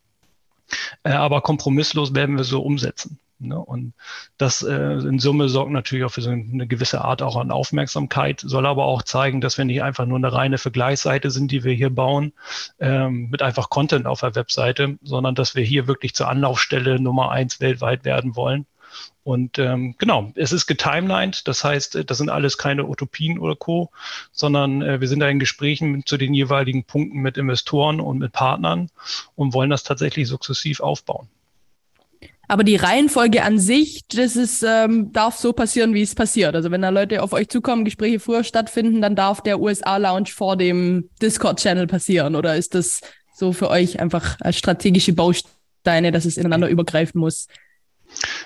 Äh, 1.04 1.12
aber 1.12 1.42
kompromisslos 1.42 2.14
werden 2.14 2.38
wir 2.38 2.44
so 2.44 2.62
umsetzen. 2.62 3.20
Ne? 3.40 3.58
Und 3.58 3.94
das 4.38 4.64
äh, 4.64 4.74
in 4.74 5.20
Summe 5.20 5.48
sorgt 5.50 5.72
natürlich 5.72 6.06
auch 6.06 6.12
für 6.12 6.22
so 6.22 6.32
eine 6.32 6.68
gewisse 6.68 7.02
Art 7.02 7.22
auch 7.22 7.36
an 7.36 7.52
Aufmerksamkeit, 7.52 8.42
soll 8.44 8.66
aber 8.66 8.86
auch 8.86 9.04
zeigen, 9.04 9.42
dass 9.42 9.58
wir 9.58 9.66
nicht 9.66 9.84
einfach 9.84 10.06
nur 10.06 10.18
eine 10.18 10.34
reine 10.34 10.58
Vergleichsseite 10.58 11.30
sind, 11.30 11.52
die 11.52 11.64
wir 11.64 11.74
hier 11.74 11.92
bauen, 11.92 12.34
ähm, 12.80 13.30
mit 13.30 13.44
einfach 13.44 13.70
Content 13.70 14.08
auf 14.08 14.22
der 14.22 14.36
Webseite, 14.36 14.98
sondern 15.04 15.36
dass 15.36 15.56
wir 15.56 15.64
hier 15.64 15.88
wirklich 15.88 16.16
zur 16.16 16.30
Anlaufstelle 16.30 17.00
Nummer 17.00 17.32
eins 17.32 17.60
weltweit 17.60 18.06
werden 18.06 18.36
wollen 18.36 18.66
und 19.28 19.60
ähm, 19.60 19.96
genau, 19.98 20.32
es 20.36 20.54
ist 20.54 20.68
getimelined, 20.68 21.50
das 21.50 21.62
heißt, 21.64 21.98
äh, 21.98 22.06
das 22.06 22.18
sind 22.18 22.30
alles 22.30 22.58
keine 22.58 22.88
Utopien 22.88 23.40
oder 23.40 23.58
Co., 23.58 23.92
sondern 24.32 24.82
äh, 24.82 25.02
wir 25.02 25.10
sind 25.10 25.20
da 25.20 25.28
in 25.28 25.40
Gesprächen 25.40 26.06
zu 26.06 26.16
den 26.16 26.34
jeweiligen 26.34 26.86
Punkten 26.86 27.20
mit 27.20 27.38
Investoren 27.38 28.00
und 28.00 28.20
mit 28.20 28.32
Partnern 28.32 28.90
und 29.36 29.54
wollen 29.54 29.70
das 29.70 29.84
tatsächlich 29.84 30.30
sukzessiv 30.30 30.80
aufbauen. 30.80 31.28
Aber 32.48 32.64
die 32.64 32.78
Reihenfolge 32.78 33.44
an 33.44 33.60
sich, 33.60 34.08
das 34.08 34.38
ist, 34.38 34.64
ähm, 34.64 35.12
darf 35.12 35.36
so 35.36 35.52
passieren, 35.52 35.94
wie 35.94 36.02
es 36.02 36.16
passiert. 36.16 36.56
Also 36.56 36.72
wenn 36.72 36.82
da 36.82 36.88
Leute 36.88 37.22
auf 37.22 37.34
euch 37.34 37.50
zukommen, 37.50 37.84
Gespräche 37.84 38.22
früher 38.22 38.46
stattfinden, 38.46 39.02
dann 39.02 39.18
darf 39.18 39.42
der 39.42 39.60
USA-Lounge 39.60 40.30
vor 40.30 40.56
dem 40.56 41.10
Discord-Channel 41.22 41.88
passieren. 41.88 42.36
Oder 42.36 42.56
ist 42.56 42.74
das 42.74 43.02
so 43.36 43.52
für 43.52 43.70
euch 43.70 44.00
einfach 44.00 44.38
strategische 44.52 45.12
Bausteine, 45.12 46.14
dass 46.14 46.24
es 46.24 46.38
ineinander 46.38 46.70
übergreifen 46.70 47.20
muss? 47.20 47.48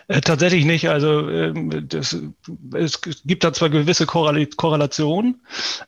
Äh, 0.08 0.22
tatsächlich 0.22 0.66
nicht. 0.66 0.90
Also 0.90 1.30
ähm, 1.30 1.88
das, 1.88 2.18
es 2.74 3.02
gibt 3.02 3.44
da 3.44 3.54
zwar 3.54 3.70
gewisse 3.70 4.06
Korrelationen, 4.06 5.42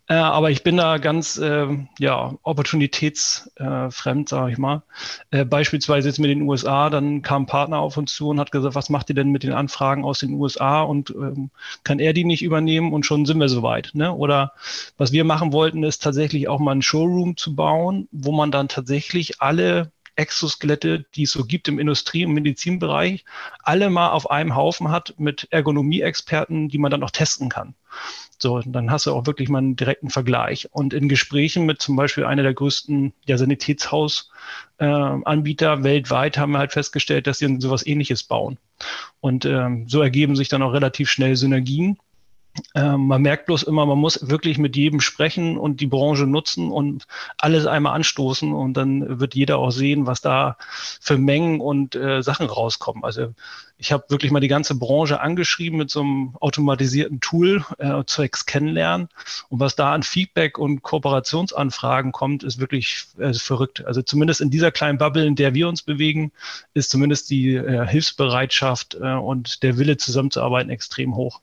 äh, 0.08 0.14
aber 0.14 0.52
ich 0.52 0.64
bin 0.64 0.78
da 0.78 0.98
ganz 0.98 1.38
äh, 1.38 1.68
ja, 2.00 2.34
opportunitätsfremd, 2.44 4.30
sage 4.30 4.52
ich 4.52 4.58
mal. 4.58 4.84
Äh, 5.32 5.46
beispielsweise 5.46 6.08
jetzt 6.08 6.20
mit 6.20 6.30
den 6.30 6.44
USA, 6.44 6.90
dann 6.90 7.22
kam 7.22 7.44
ein 7.44 7.48
Partner 7.48 7.80
auf 7.80 7.98
uns 7.98 8.14
zu 8.14 8.30
und 8.30 8.40
hat 8.40 8.52
gesagt, 8.52 8.76
was 8.76 8.90
macht 8.90 9.10
ihr 9.10 9.16
denn 9.16 9.32
mit 9.32 9.44
den 9.44 9.54
Anfragen 9.54 10.06
aus 10.06 10.20
den 10.20 10.34
USA 10.34 10.82
und 10.82 11.10
ähm, 11.12 11.50
kann 11.84 12.00
er 12.00 12.14
die 12.14 12.26
nicht 12.26 12.44
übernehmen 12.44 12.94
und 12.94 13.06
schon 13.06 13.26
sind 13.26 13.40
wir 13.40 13.50
soweit. 13.50 13.92
Ne? 13.94 14.14
Oder 14.14 14.54
was 14.98 15.12
wir 15.12 15.24
machen 15.24 15.52
wollten, 15.54 15.84
ist 15.84 16.04
tatsächlich 16.04 16.48
auch 16.48 16.60
mal 16.60 16.72
einen 16.72 16.82
Showroom 16.82 17.38
zu 17.38 17.56
bauen, 17.56 18.08
wo 18.12 18.32
man 18.32 18.52
dann 18.52 18.68
tatsächlich 18.68 19.42
alle 19.42 19.92
Exoskelette, 20.16 21.06
die 21.16 21.24
es 21.24 21.32
so 21.32 21.46
gibt 21.46 21.68
im 21.68 21.80
Industrie- 21.80 22.26
und 22.26 22.34
Medizinbereich, 22.34 23.26
alle 23.64 23.90
mal 23.90 24.12
auf 24.12 24.30
einem 24.30 24.56
Haufen 24.56 24.92
hat 24.92 25.16
mit 25.18 25.48
Ergonomie-Experten, 25.50 26.70
die 26.70 26.78
man 26.78 26.92
dann 26.92 27.04
auch 27.04 27.12
testen 27.12 27.50
kann. 27.50 27.74
So, 28.38 28.60
dann 28.60 28.92
hast 28.92 29.06
du 29.06 29.14
auch 29.14 29.26
wirklich 29.26 29.48
mal 29.50 29.60
einen 29.60 29.78
direkten 29.78 30.10
Vergleich. 30.10 30.68
Und 30.72 30.94
in 30.94 31.08
Gesprächen 31.08 31.66
mit 31.66 31.82
zum 31.82 31.96
Beispiel 31.96 32.26
einer 32.26 32.44
der 32.44 32.54
größten 32.54 33.14
ja, 33.26 33.38
Sanitätshausanbieter 33.38 35.74
äh, 35.74 35.84
weltweit 35.84 36.38
haben 36.38 36.52
wir 36.52 36.60
halt 36.60 36.74
festgestellt, 36.74 37.28
dass 37.28 37.38
sie 37.38 37.56
sowas 37.60 37.86
ähnliches 37.86 38.24
bauen. 38.24 38.58
Und 39.22 39.46
ähm, 39.46 39.88
so 39.88 40.02
ergeben 40.02 40.36
sich 40.36 40.50
dann 40.50 40.62
auch 40.62 40.74
relativ 40.74 41.10
schnell 41.10 41.38
Synergien. 41.38 41.98
Ähm, 42.76 43.08
man 43.08 43.22
merkt 43.22 43.48
bloß 43.48 43.64
immer, 43.64 43.86
man 43.86 43.98
muss 43.98 44.30
wirklich 44.30 44.58
mit 44.60 44.76
jedem 44.76 45.02
sprechen 45.02 45.58
und 45.58 45.82
die 45.82 45.88
Branche 45.88 46.28
nutzen 46.28 46.72
und 46.72 47.08
alles 47.38 47.66
einmal 47.66 47.96
anstoßen 47.96 48.54
und 48.54 48.76
dann 48.76 49.20
wird 49.20 49.34
jeder 49.34 49.58
auch 49.58 49.72
sehen, 49.72 50.06
was 50.06 50.22
da 50.22 50.58
für 51.02 51.18
Mengen 51.18 51.62
und 51.62 51.96
äh, 51.96 52.22
Sachen 52.22 52.48
rauskommen. 52.48 53.04
Also 53.04 53.34
ich 53.80 53.92
habe 53.92 54.06
wirklich 54.10 54.32
mal 54.32 54.40
die 54.40 54.48
ganze 54.48 54.76
Branche 54.76 55.20
angeschrieben 55.20 55.80
mit 55.80 55.90
so 55.90 56.02
einem 56.02 56.36
automatisierten 56.40 57.22
Tool 57.22 57.66
äh, 57.80 58.04
zwecks 58.06 58.46
Kennenlernen 58.46 59.10
und 59.50 59.60
was 59.60 59.76
da 59.76 59.94
an 59.94 60.04
Feedback 60.04 60.60
und 60.60 60.84
Kooperationsanfragen 60.84 62.12
kommt, 62.12 62.44
ist 62.44 62.60
wirklich 62.60 63.06
äh, 63.18 63.34
verrückt. 63.34 63.84
Also 63.86 64.04
zumindest 64.04 64.42
in 64.42 64.52
dieser 64.52 64.72
kleinen 64.72 65.00
Bubble, 65.00 65.26
in 65.26 65.36
der 65.36 65.56
wir 65.56 65.68
uns 65.68 65.82
bewegen, 65.82 66.32
ist 66.76 66.92
zumindest 66.92 67.32
die 67.32 67.56
äh, 67.56 67.88
Hilfsbereitschaft 67.88 68.96
äh, 69.02 69.14
und 69.16 69.64
der 69.64 69.78
Wille 69.78 69.98
zusammenzuarbeiten 69.98 70.70
extrem 70.70 71.16
hoch 71.16 71.42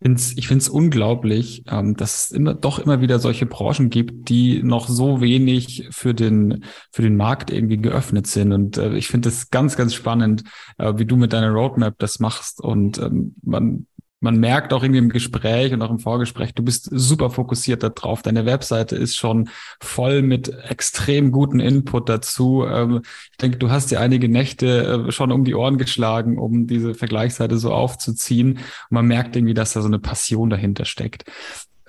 find's, 0.00 0.34
ich 0.36 0.48
finde 0.48 0.62
es 0.62 0.68
unglaublich, 0.68 1.64
ähm, 1.68 1.96
dass 1.96 2.26
es 2.26 2.30
immer, 2.30 2.54
doch 2.54 2.78
immer 2.78 3.00
wieder 3.00 3.18
solche 3.18 3.46
Branchen 3.46 3.90
gibt, 3.90 4.28
die 4.28 4.62
noch 4.62 4.88
so 4.88 5.20
wenig 5.20 5.88
für 5.90 6.14
den, 6.14 6.64
für 6.92 7.02
den 7.02 7.16
Markt 7.16 7.50
irgendwie 7.50 7.78
geöffnet 7.78 8.26
sind. 8.26 8.52
Und 8.52 8.78
äh, 8.78 8.96
ich 8.96 9.08
finde 9.08 9.28
es 9.28 9.50
ganz, 9.50 9.76
ganz 9.76 9.94
spannend, 9.94 10.44
äh, 10.78 10.94
wie 10.96 11.06
du 11.06 11.16
mit 11.16 11.32
deiner 11.32 11.50
Roadmap 11.50 11.98
das 11.98 12.20
machst. 12.20 12.60
Und 12.60 12.98
ähm, 12.98 13.34
man 13.42 13.86
man 14.20 14.38
merkt 14.38 14.72
auch 14.72 14.82
irgendwie 14.82 14.98
im 14.98 15.10
Gespräch 15.10 15.72
und 15.72 15.82
auch 15.82 15.90
im 15.90 16.00
Vorgespräch, 16.00 16.54
du 16.54 16.62
bist 16.62 16.88
super 16.90 17.30
fokussiert 17.30 17.82
darauf. 17.82 18.22
Deine 18.22 18.46
Webseite 18.46 18.96
ist 18.96 19.16
schon 19.16 19.48
voll 19.80 20.22
mit 20.22 20.48
extrem 20.68 21.30
guten 21.30 21.60
Input 21.60 22.08
dazu. 22.08 22.64
Ähm, 22.66 23.02
ich 23.30 23.36
denke, 23.36 23.58
du 23.58 23.70
hast 23.70 23.90
dir 23.90 24.00
einige 24.00 24.28
Nächte 24.28 25.06
äh, 25.08 25.12
schon 25.12 25.30
um 25.30 25.44
die 25.44 25.54
Ohren 25.54 25.78
geschlagen, 25.78 26.38
um 26.38 26.66
diese 26.66 26.94
Vergleichsseite 26.94 27.58
so 27.58 27.72
aufzuziehen. 27.72 28.52
Und 28.54 28.90
man 28.90 29.06
merkt 29.06 29.36
irgendwie, 29.36 29.54
dass 29.54 29.72
da 29.72 29.82
so 29.82 29.88
eine 29.88 30.00
Passion 30.00 30.50
dahinter 30.50 30.84
steckt 30.84 31.24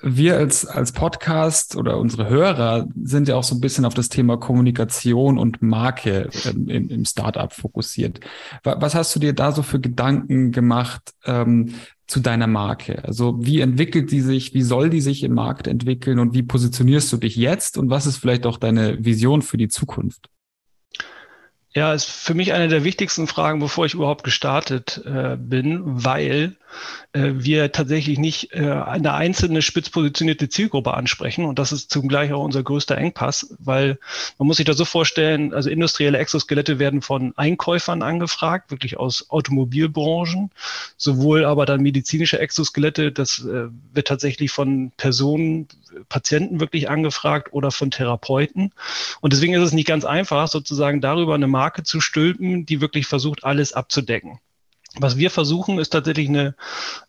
wir 0.02 0.38
als, 0.38 0.66
als 0.66 0.92
Podcast 0.92 1.76
oder 1.76 1.98
unsere 1.98 2.30
Hörer 2.30 2.88
sind 3.02 3.28
ja 3.28 3.36
auch 3.36 3.44
so 3.44 3.56
ein 3.56 3.62
bisschen 3.62 3.86
auf 3.86 3.94
das 3.94 4.10
Thema 4.10 4.38
Kommunikation 4.38 5.38
und 5.38 5.62
Marke 5.62 6.30
ähm, 6.46 6.70
im, 6.70 6.90
im 6.90 7.06
Startup 7.06 7.52
fokussiert. 7.52 8.20
Was 8.64 8.96
hast 8.96 9.16
du 9.16 9.20
dir 9.20 9.34
da 9.34 9.52
so 9.52 9.62
für 9.62 9.80
Gedanken 9.80 10.52
gemacht, 10.52 11.14
ähm, 11.26 11.74
zu 12.10 12.20
deiner 12.20 12.48
Marke? 12.48 13.04
Also 13.06 13.38
wie 13.40 13.62
entwickelt 13.62 14.12
die 14.12 14.22
sich, 14.22 14.54
wie 14.54 14.64
soll 14.64 14.90
die 14.90 15.02
sich 15.02 15.24
im 15.24 15.34
Markt 15.34 15.68
entwickeln 15.68 16.20
und 16.20 16.34
wie 16.34 16.44
positionierst 16.44 17.12
du 17.14 17.18
dich 17.18 17.36
jetzt 17.36 17.78
und 17.78 17.90
was 17.90 18.06
ist 18.06 18.18
vielleicht 18.18 18.46
auch 18.46 18.58
deine 18.58 19.04
Vision 19.04 19.42
für 19.42 19.58
die 19.58 19.70
Zukunft? 19.70 20.30
Ja, 21.76 21.94
ist 21.94 22.10
für 22.10 22.34
mich 22.34 22.52
eine 22.52 22.68
der 22.68 22.84
wichtigsten 22.84 23.28
Fragen, 23.28 23.60
bevor 23.60 23.86
ich 23.86 23.94
überhaupt 23.94 24.24
gestartet 24.24 25.04
äh, 25.06 25.38
bin, 25.38 25.82
weil 25.84 26.58
äh, 27.14 27.34
wir 27.36 27.72
tatsächlich 27.72 28.18
nicht 28.18 28.54
äh, 28.54 28.72
eine 28.72 29.14
einzelne 29.14 29.62
spitz 29.62 29.92
positionierte 29.92 30.50
Zielgruppe 30.50 30.96
ansprechen. 30.96 31.46
Und 31.46 31.60
das 31.60 31.72
ist 31.72 31.92
zugleich 31.92 32.34
auch 32.34 32.44
unser 32.44 32.64
größter 32.64 32.98
Engpass, 32.98 33.56
weil 33.60 34.00
man 34.40 34.48
muss 34.48 34.58
sich 34.58 34.66
da 34.66 34.74
so 34.74 34.84
vorstellen, 34.84 35.54
also 35.54 35.70
industrielle 35.70 36.18
Exoskelette 36.18 36.80
werden 36.80 37.04
von 37.04 37.34
Einkäufern 37.38 38.02
angefragt, 38.02 38.72
wirklich 38.72 38.98
aus 38.98 39.30
Automobilbranchen, 39.30 40.50
sowohl 41.00 41.46
aber 41.46 41.66
dann 41.66 41.82
medizinische 41.82 42.40
Exoskelette, 42.40 43.12
das 43.12 43.40
äh, 43.40 43.70
wird 43.94 44.08
tatsächlich 44.08 44.52
von 44.52 44.92
Personen, 44.98 45.68
Patienten 46.10 46.60
wirklich 46.60 46.90
angefragt 46.90 47.54
oder 47.54 47.72
von 47.72 47.90
Therapeuten. 47.90 48.74
Und 49.22 49.34
deswegen 49.34 49.54
ist 49.54 49.64
es 49.64 49.72
nicht 49.72 49.88
ganz 49.88 50.04
einfach, 50.04 50.48
sozusagen 50.50 51.00
darüber 51.00 51.36
eine 51.36 51.48
Marke 51.48 51.84
zu 51.84 52.02
stülpen, 52.02 52.66
die 52.66 52.82
wirklich 52.82 53.08
versucht, 53.08 53.46
alles 53.46 53.72
abzudecken. 53.72 54.40
Was 54.98 55.18
wir 55.18 55.32
versuchen, 55.32 55.80
ist 55.80 55.92
tatsächlich 55.92 56.28
eine 56.28 56.56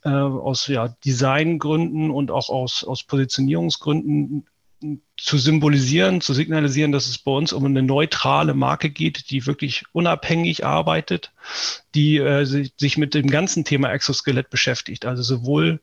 äh, 0.04 0.08
aus 0.10 0.68
ja, 0.68 0.94
Designgründen 1.04 2.10
und 2.10 2.30
auch 2.30 2.48
aus, 2.48 2.84
aus 2.84 3.02
Positionierungsgründen 3.02 4.46
zu 5.22 5.36
symbolisieren, 5.38 6.20
zu 6.20 6.32
signalisieren, 6.32 6.92
dass 6.92 7.06
es 7.06 7.18
bei 7.18 7.30
uns 7.30 7.52
um 7.52 7.64
eine 7.64 7.82
neutrale 7.82 8.54
Marke 8.54 8.88
geht, 8.88 9.30
die 9.30 9.46
wirklich 9.46 9.84
unabhängig 9.92 10.64
arbeitet, 10.64 11.32
die 11.94 12.16
äh, 12.16 12.44
sich 12.44 12.96
mit 12.96 13.14
dem 13.14 13.28
ganzen 13.28 13.64
Thema 13.64 13.92
Exoskelett 13.92 14.48
beschäftigt. 14.48 15.04
Also 15.04 15.22
sowohl 15.22 15.80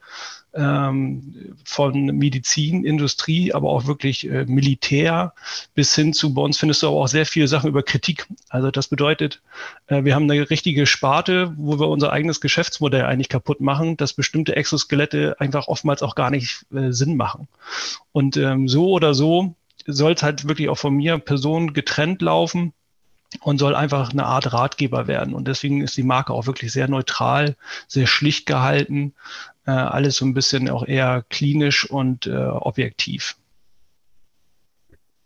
von 1.63 2.05
Medizin, 2.05 2.83
Industrie, 2.83 3.53
aber 3.53 3.69
auch 3.69 3.85
wirklich 3.85 4.29
äh, 4.29 4.45
Militär 4.45 5.33
bis 5.75 5.93
hin 5.93 6.13
zu, 6.13 6.33
bei 6.33 6.41
uns 6.41 6.57
findest 6.57 6.81
du 6.81 6.87
aber 6.87 6.97
auch 6.97 7.07
sehr 7.07 7.25
viele 7.25 7.47
Sachen 7.47 7.69
über 7.69 7.83
Kritik. 7.83 8.27
Also 8.49 8.71
das 8.71 8.87
bedeutet, 8.87 9.41
äh, 9.87 10.03
wir 10.03 10.15
haben 10.15 10.29
eine 10.29 10.49
richtige 10.49 10.85
Sparte, 10.85 11.53
wo 11.57 11.79
wir 11.79 11.87
unser 11.87 12.11
eigenes 12.11 12.41
Geschäftsmodell 12.41 13.03
eigentlich 13.03 13.29
kaputt 13.29 13.61
machen, 13.61 13.97
dass 13.97 14.13
bestimmte 14.13 14.55
Exoskelette 14.55 15.39
einfach 15.39 15.67
oftmals 15.67 16.01
auch 16.01 16.15
gar 16.15 16.31
nicht 16.31 16.65
äh, 16.73 16.91
Sinn 16.91 17.17
machen. 17.17 17.47
Und 18.11 18.37
ähm, 18.37 18.67
so 18.67 18.89
oder 18.89 19.13
so 19.13 19.55
soll 19.85 20.13
es 20.13 20.23
halt 20.23 20.47
wirklich 20.47 20.69
auch 20.69 20.77
von 20.77 20.95
mir 20.95 21.17
Personen 21.19 21.73
getrennt 21.73 22.21
laufen 22.21 22.73
und 23.41 23.57
soll 23.57 23.75
einfach 23.75 24.12
eine 24.12 24.25
Art 24.25 24.53
Ratgeber 24.53 25.07
werden. 25.07 25.34
Und 25.34 25.48
deswegen 25.48 25.81
ist 25.81 25.98
die 25.98 26.03
Marke 26.03 26.34
auch 26.34 26.48
wirklich 26.48 26.72
sehr 26.72 26.88
neutral, 26.88 27.55
sehr 27.88 28.07
schlicht 28.07 28.46
gehalten, 28.46 29.13
äh, 29.65 29.72
alles 29.72 30.17
so 30.17 30.25
ein 30.25 30.34
bisschen 30.34 30.69
auch 30.69 30.86
eher 30.86 31.25
klinisch 31.29 31.89
und 31.89 32.27
äh, 32.27 32.36
objektiv. 32.36 33.36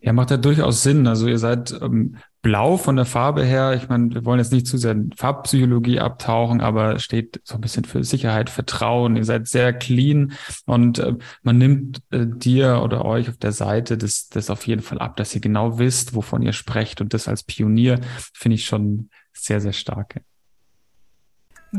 Ja, 0.01 0.13
macht 0.13 0.31
ja 0.31 0.37
durchaus 0.37 0.81
Sinn. 0.81 1.05
Also 1.05 1.27
ihr 1.27 1.37
seid 1.37 1.71
ähm, 1.79 2.17
blau 2.41 2.77
von 2.77 2.95
der 2.95 3.05
Farbe 3.05 3.43
her. 3.43 3.73
Ich 3.75 3.87
meine, 3.89 4.13
wir 4.13 4.25
wollen 4.25 4.39
jetzt 4.39 4.51
nicht 4.51 4.67
zu 4.67 4.77
sehr 4.77 4.91
in 4.91 5.11
Farbpsychologie 5.15 5.99
abtauchen, 5.99 6.61
aber 6.61 6.99
steht 6.99 7.41
so 7.43 7.55
ein 7.55 7.61
bisschen 7.61 7.85
für 7.85 8.03
Sicherheit, 8.03 8.49
Vertrauen. 8.49 9.15
Ihr 9.15 9.25
seid 9.25 9.47
sehr 9.47 9.73
clean 9.73 10.33
und 10.65 10.99
äh, 10.99 11.15
man 11.43 11.57
nimmt 11.57 12.01
äh, 12.11 12.25
dir 12.25 12.81
oder 12.83 13.05
euch 13.05 13.29
auf 13.29 13.37
der 13.37 13.51
Seite 13.51 13.97
das, 13.97 14.29
das 14.29 14.49
auf 14.49 14.65
jeden 14.65 14.81
Fall 14.81 14.99
ab, 14.99 15.17
dass 15.17 15.35
ihr 15.35 15.41
genau 15.41 15.77
wisst, 15.77 16.15
wovon 16.15 16.41
ihr 16.41 16.53
sprecht. 16.53 17.01
Und 17.01 17.13
das 17.13 17.27
als 17.27 17.43
Pionier 17.43 17.99
finde 18.33 18.55
ich 18.55 18.65
schon 18.65 19.09
sehr, 19.33 19.61
sehr 19.61 19.73
stark. 19.73 20.21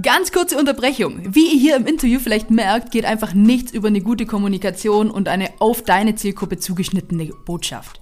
Ganz 0.01 0.33
kurze 0.33 0.57
Unterbrechung. 0.59 1.35
Wie 1.35 1.53
ihr 1.53 1.61
hier 1.61 1.77
im 1.77 1.87
Interview 1.87 2.19
vielleicht 2.19 2.51
merkt, 2.51 2.93
geht 2.93 3.05
einfach 3.05 3.35
nichts 3.35 3.73
über 3.73 3.89
eine 3.89 4.01
gute 4.01 4.25
Kommunikation 4.25 5.11
und 5.11 5.29
eine 5.29 5.51
auf 5.59 5.83
deine 5.83 6.15
Zielgruppe 6.15 6.57
zugeschnittene 6.57 7.27
Botschaft. 7.45 8.02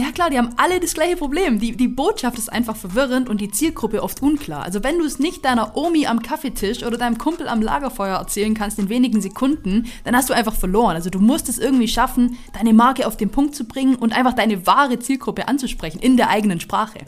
Ja 0.00 0.12
klar, 0.12 0.30
die 0.30 0.38
haben 0.38 0.50
alle 0.56 0.78
das 0.78 0.94
gleiche 0.94 1.16
Problem. 1.16 1.58
Die, 1.58 1.76
die 1.76 1.88
Botschaft 1.88 2.38
ist 2.38 2.52
einfach 2.52 2.76
verwirrend 2.76 3.28
und 3.28 3.40
die 3.40 3.50
Zielgruppe 3.50 4.02
oft 4.02 4.22
unklar. 4.22 4.62
Also 4.62 4.84
wenn 4.84 4.98
du 4.98 5.04
es 5.04 5.18
nicht 5.18 5.44
deiner 5.44 5.76
Omi 5.76 6.06
am 6.06 6.22
Kaffeetisch 6.22 6.84
oder 6.84 6.96
deinem 6.96 7.18
Kumpel 7.18 7.48
am 7.48 7.60
Lagerfeuer 7.60 8.16
erzählen 8.16 8.54
kannst 8.54 8.78
in 8.78 8.90
wenigen 8.90 9.20
Sekunden, 9.20 9.86
dann 10.04 10.14
hast 10.14 10.30
du 10.30 10.34
einfach 10.34 10.54
verloren. 10.54 10.94
Also 10.94 11.10
du 11.10 11.18
musst 11.18 11.48
es 11.48 11.58
irgendwie 11.58 11.88
schaffen, 11.88 12.38
deine 12.52 12.74
Marke 12.74 13.08
auf 13.08 13.16
den 13.16 13.30
Punkt 13.30 13.56
zu 13.56 13.64
bringen 13.64 13.96
und 13.96 14.12
einfach 14.12 14.34
deine 14.34 14.66
wahre 14.68 15.00
Zielgruppe 15.00 15.48
anzusprechen 15.48 15.98
in 15.98 16.16
der 16.16 16.30
eigenen 16.30 16.60
Sprache. 16.60 17.00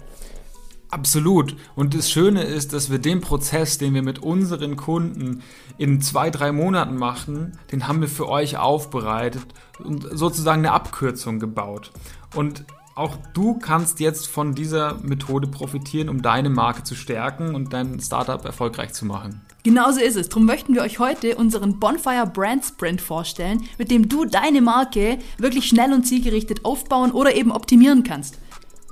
Absolut. 0.91 1.55
Und 1.77 1.95
das 1.95 2.11
Schöne 2.11 2.43
ist, 2.43 2.73
dass 2.73 2.91
wir 2.91 2.99
den 2.99 3.21
Prozess, 3.21 3.79
den 3.79 3.95
wir 3.95 4.03
mit 4.03 4.19
unseren 4.19 4.77
Kunden 4.77 5.43
in 5.79 6.01
zwei, 6.01 6.31
drei 6.31 6.51
Monaten 6.51 6.97
machen, 6.97 7.53
den 7.71 7.87
haben 7.87 8.01
wir 8.01 8.09
für 8.09 8.29
euch 8.29 8.57
aufbereitet 8.57 9.47
und 9.79 10.09
sozusagen 10.11 10.63
eine 10.63 10.73
Abkürzung 10.73 11.39
gebaut. 11.39 11.93
Und 12.35 12.65
auch 12.95 13.17
du 13.35 13.55
kannst 13.59 14.01
jetzt 14.01 14.27
von 14.27 14.55
dieser 14.55 14.99
Methode 15.03 15.47
profitieren, 15.47 16.09
um 16.09 16.23
deine 16.23 16.51
Marke 16.51 16.83
zu 16.83 16.95
stärken 16.95 17.55
und 17.55 17.73
dein 17.73 18.01
Startup 18.01 18.45
erfolgreich 18.45 18.93
zu 18.93 19.07
machen. 19.07 19.41
Genauso 19.63 20.01
ist 20.01 20.17
es. 20.17 20.29
Darum 20.29 20.47
möchten 20.47 20.75
wir 20.75 20.83
euch 20.83 20.99
heute 20.99 21.37
unseren 21.37 21.79
Bonfire 21.79 22.27
Brand 22.27 22.65
Sprint 22.65 23.01
vorstellen, 23.01 23.63
mit 23.79 23.91
dem 23.91 24.09
du 24.09 24.25
deine 24.25 24.63
Marke 24.63 25.19
wirklich 25.39 25.69
schnell 25.69 25.93
und 25.93 26.05
zielgerichtet 26.05 26.65
aufbauen 26.65 27.13
oder 27.13 27.35
eben 27.35 27.53
optimieren 27.53 28.03
kannst. 28.03 28.39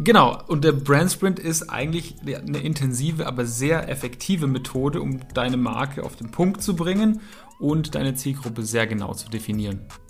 Genau, 0.00 0.40
und 0.46 0.62
der 0.62 0.72
Brand 0.72 1.10
Sprint 1.10 1.40
ist 1.40 1.70
eigentlich 1.70 2.14
eine 2.22 2.58
intensive, 2.58 3.26
aber 3.26 3.46
sehr 3.46 3.88
effektive 3.88 4.46
Methode, 4.46 5.00
um 5.00 5.20
deine 5.34 5.56
Marke 5.56 6.04
auf 6.04 6.14
den 6.14 6.30
Punkt 6.30 6.62
zu 6.62 6.76
bringen 6.76 7.20
und 7.58 7.96
deine 7.96 8.14
Zielgruppe 8.14 8.62
sehr 8.62 8.86
genau 8.86 9.14
zu 9.14 9.28
definieren. 9.28 9.80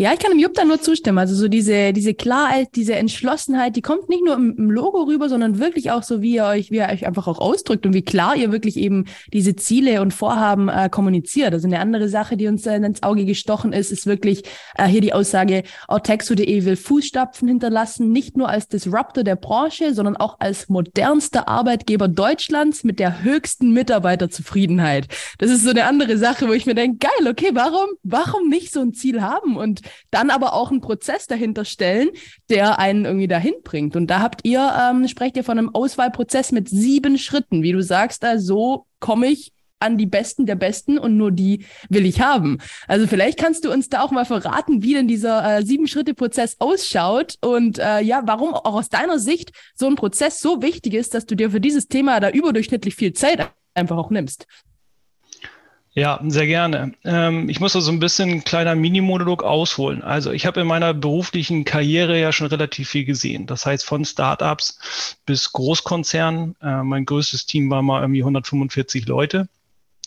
Ja, 0.00 0.12
ich 0.12 0.20
kann 0.20 0.30
dem 0.30 0.38
Jupp 0.38 0.54
da 0.54 0.64
nur 0.64 0.80
zustimmen. 0.80 1.18
Also 1.18 1.34
so 1.34 1.48
diese, 1.48 1.92
diese 1.92 2.14
Klarheit, 2.14 2.68
diese 2.76 2.94
Entschlossenheit, 2.94 3.74
die 3.74 3.82
kommt 3.82 4.08
nicht 4.08 4.24
nur 4.24 4.34
im, 4.34 4.54
im, 4.56 4.70
Logo 4.70 5.02
rüber, 5.02 5.28
sondern 5.28 5.58
wirklich 5.58 5.90
auch 5.90 6.04
so, 6.04 6.22
wie 6.22 6.36
ihr 6.36 6.44
euch, 6.44 6.70
wie 6.70 6.76
ihr 6.76 6.88
euch 6.88 7.04
einfach 7.04 7.26
auch 7.26 7.40
ausdrückt 7.40 7.84
und 7.84 7.94
wie 7.94 8.02
klar 8.02 8.36
ihr 8.36 8.52
wirklich 8.52 8.76
eben 8.76 9.06
diese 9.32 9.56
Ziele 9.56 10.00
und 10.00 10.14
Vorhaben 10.14 10.68
äh, 10.68 10.88
kommuniziert. 10.88 11.52
Also 11.52 11.66
eine 11.66 11.80
andere 11.80 12.08
Sache, 12.08 12.36
die 12.36 12.46
uns 12.46 12.64
äh, 12.64 12.76
ins 12.76 13.02
Auge 13.02 13.24
gestochen 13.24 13.72
ist, 13.72 13.90
ist 13.90 14.06
wirklich 14.06 14.44
äh, 14.76 14.86
hier 14.86 15.00
die 15.00 15.12
Aussage, 15.12 15.64
Ortexo.de 15.88 16.64
will 16.64 16.76
Fußstapfen 16.76 17.48
hinterlassen, 17.48 18.12
nicht 18.12 18.36
nur 18.36 18.48
als 18.48 18.68
Disruptor 18.68 19.24
der 19.24 19.34
Branche, 19.34 19.94
sondern 19.94 20.16
auch 20.16 20.36
als 20.38 20.68
modernster 20.68 21.48
Arbeitgeber 21.48 22.06
Deutschlands 22.06 22.84
mit 22.84 23.00
der 23.00 23.24
höchsten 23.24 23.72
Mitarbeiterzufriedenheit. 23.72 25.08
Das 25.38 25.50
ist 25.50 25.64
so 25.64 25.70
eine 25.70 25.86
andere 25.86 26.18
Sache, 26.18 26.46
wo 26.46 26.52
ich 26.52 26.66
mir 26.66 26.76
denke, 26.76 26.98
geil, 26.98 27.28
okay, 27.28 27.50
warum, 27.54 27.88
warum 28.04 28.48
nicht 28.48 28.72
so 28.72 28.78
ein 28.78 28.94
Ziel 28.94 29.22
haben? 29.22 29.56
Und 29.56 29.87
dann 30.10 30.30
aber 30.30 30.52
auch 30.52 30.70
einen 30.70 30.80
Prozess 30.80 31.26
dahinter 31.26 31.64
stellen, 31.64 32.08
der 32.50 32.78
einen 32.78 33.04
irgendwie 33.04 33.28
dahin 33.28 33.54
bringt. 33.64 33.96
Und 33.96 34.08
da 34.08 34.20
habt 34.20 34.40
ihr, 34.44 34.72
ähm, 34.80 35.08
sprecht 35.08 35.36
ihr 35.36 35.44
von 35.44 35.58
einem 35.58 35.74
Auswahlprozess 35.74 36.52
mit 36.52 36.68
sieben 36.68 37.18
Schritten, 37.18 37.62
wie 37.62 37.72
du 37.72 37.82
sagst, 37.82 38.22
da 38.22 38.38
so 38.38 38.86
komme 39.00 39.26
ich 39.26 39.52
an 39.80 39.96
die 39.96 40.06
Besten 40.06 40.46
der 40.46 40.56
Besten 40.56 40.98
und 40.98 41.16
nur 41.16 41.30
die 41.30 41.64
will 41.88 42.06
ich 42.06 42.20
haben. 42.20 42.58
Also 42.86 43.06
vielleicht 43.06 43.38
kannst 43.38 43.64
du 43.64 43.72
uns 43.72 43.88
da 43.88 44.02
auch 44.02 44.10
mal 44.10 44.24
verraten, 44.24 44.82
wie 44.82 44.94
denn 44.94 45.08
dieser 45.08 45.58
äh, 45.58 45.62
Sieben-Schritte-Prozess 45.62 46.56
ausschaut 46.58 47.36
und 47.40 47.78
äh, 47.78 48.00
ja, 48.00 48.22
warum 48.24 48.54
auch 48.54 48.74
aus 48.74 48.88
deiner 48.88 49.18
Sicht 49.18 49.52
so 49.74 49.86
ein 49.86 49.94
Prozess 49.94 50.40
so 50.40 50.62
wichtig 50.62 50.94
ist, 50.94 51.14
dass 51.14 51.26
du 51.26 51.36
dir 51.36 51.50
für 51.50 51.60
dieses 51.60 51.88
Thema 51.88 52.20
da 52.20 52.30
überdurchschnittlich 52.30 52.94
viel 52.94 53.12
Zeit 53.12 53.50
einfach 53.74 53.96
auch 53.96 54.10
nimmst. 54.10 54.46
Ja, 55.98 56.20
sehr 56.28 56.46
gerne. 56.46 56.92
Ähm, 57.02 57.48
ich 57.48 57.58
muss 57.58 57.72
da 57.72 57.80
so 57.80 57.90
ein 57.90 57.98
bisschen 57.98 58.30
ein 58.30 58.44
kleiner 58.44 58.76
Mini-Monolog 58.76 59.42
ausholen. 59.42 60.00
Also 60.04 60.30
ich 60.30 60.46
habe 60.46 60.60
in 60.60 60.66
meiner 60.68 60.94
beruflichen 60.94 61.64
Karriere 61.64 62.20
ja 62.20 62.30
schon 62.30 62.46
relativ 62.46 62.88
viel 62.90 63.04
gesehen. 63.04 63.46
Das 63.46 63.66
heißt 63.66 63.84
von 63.84 64.04
Startups 64.04 64.78
bis 65.26 65.52
Großkonzernen. 65.52 66.54
Äh, 66.62 66.84
mein 66.84 67.04
größtes 67.04 67.46
Team 67.46 67.68
war 67.68 67.82
mal 67.82 68.02
irgendwie 68.02 68.22
145 68.22 69.08
Leute. 69.08 69.48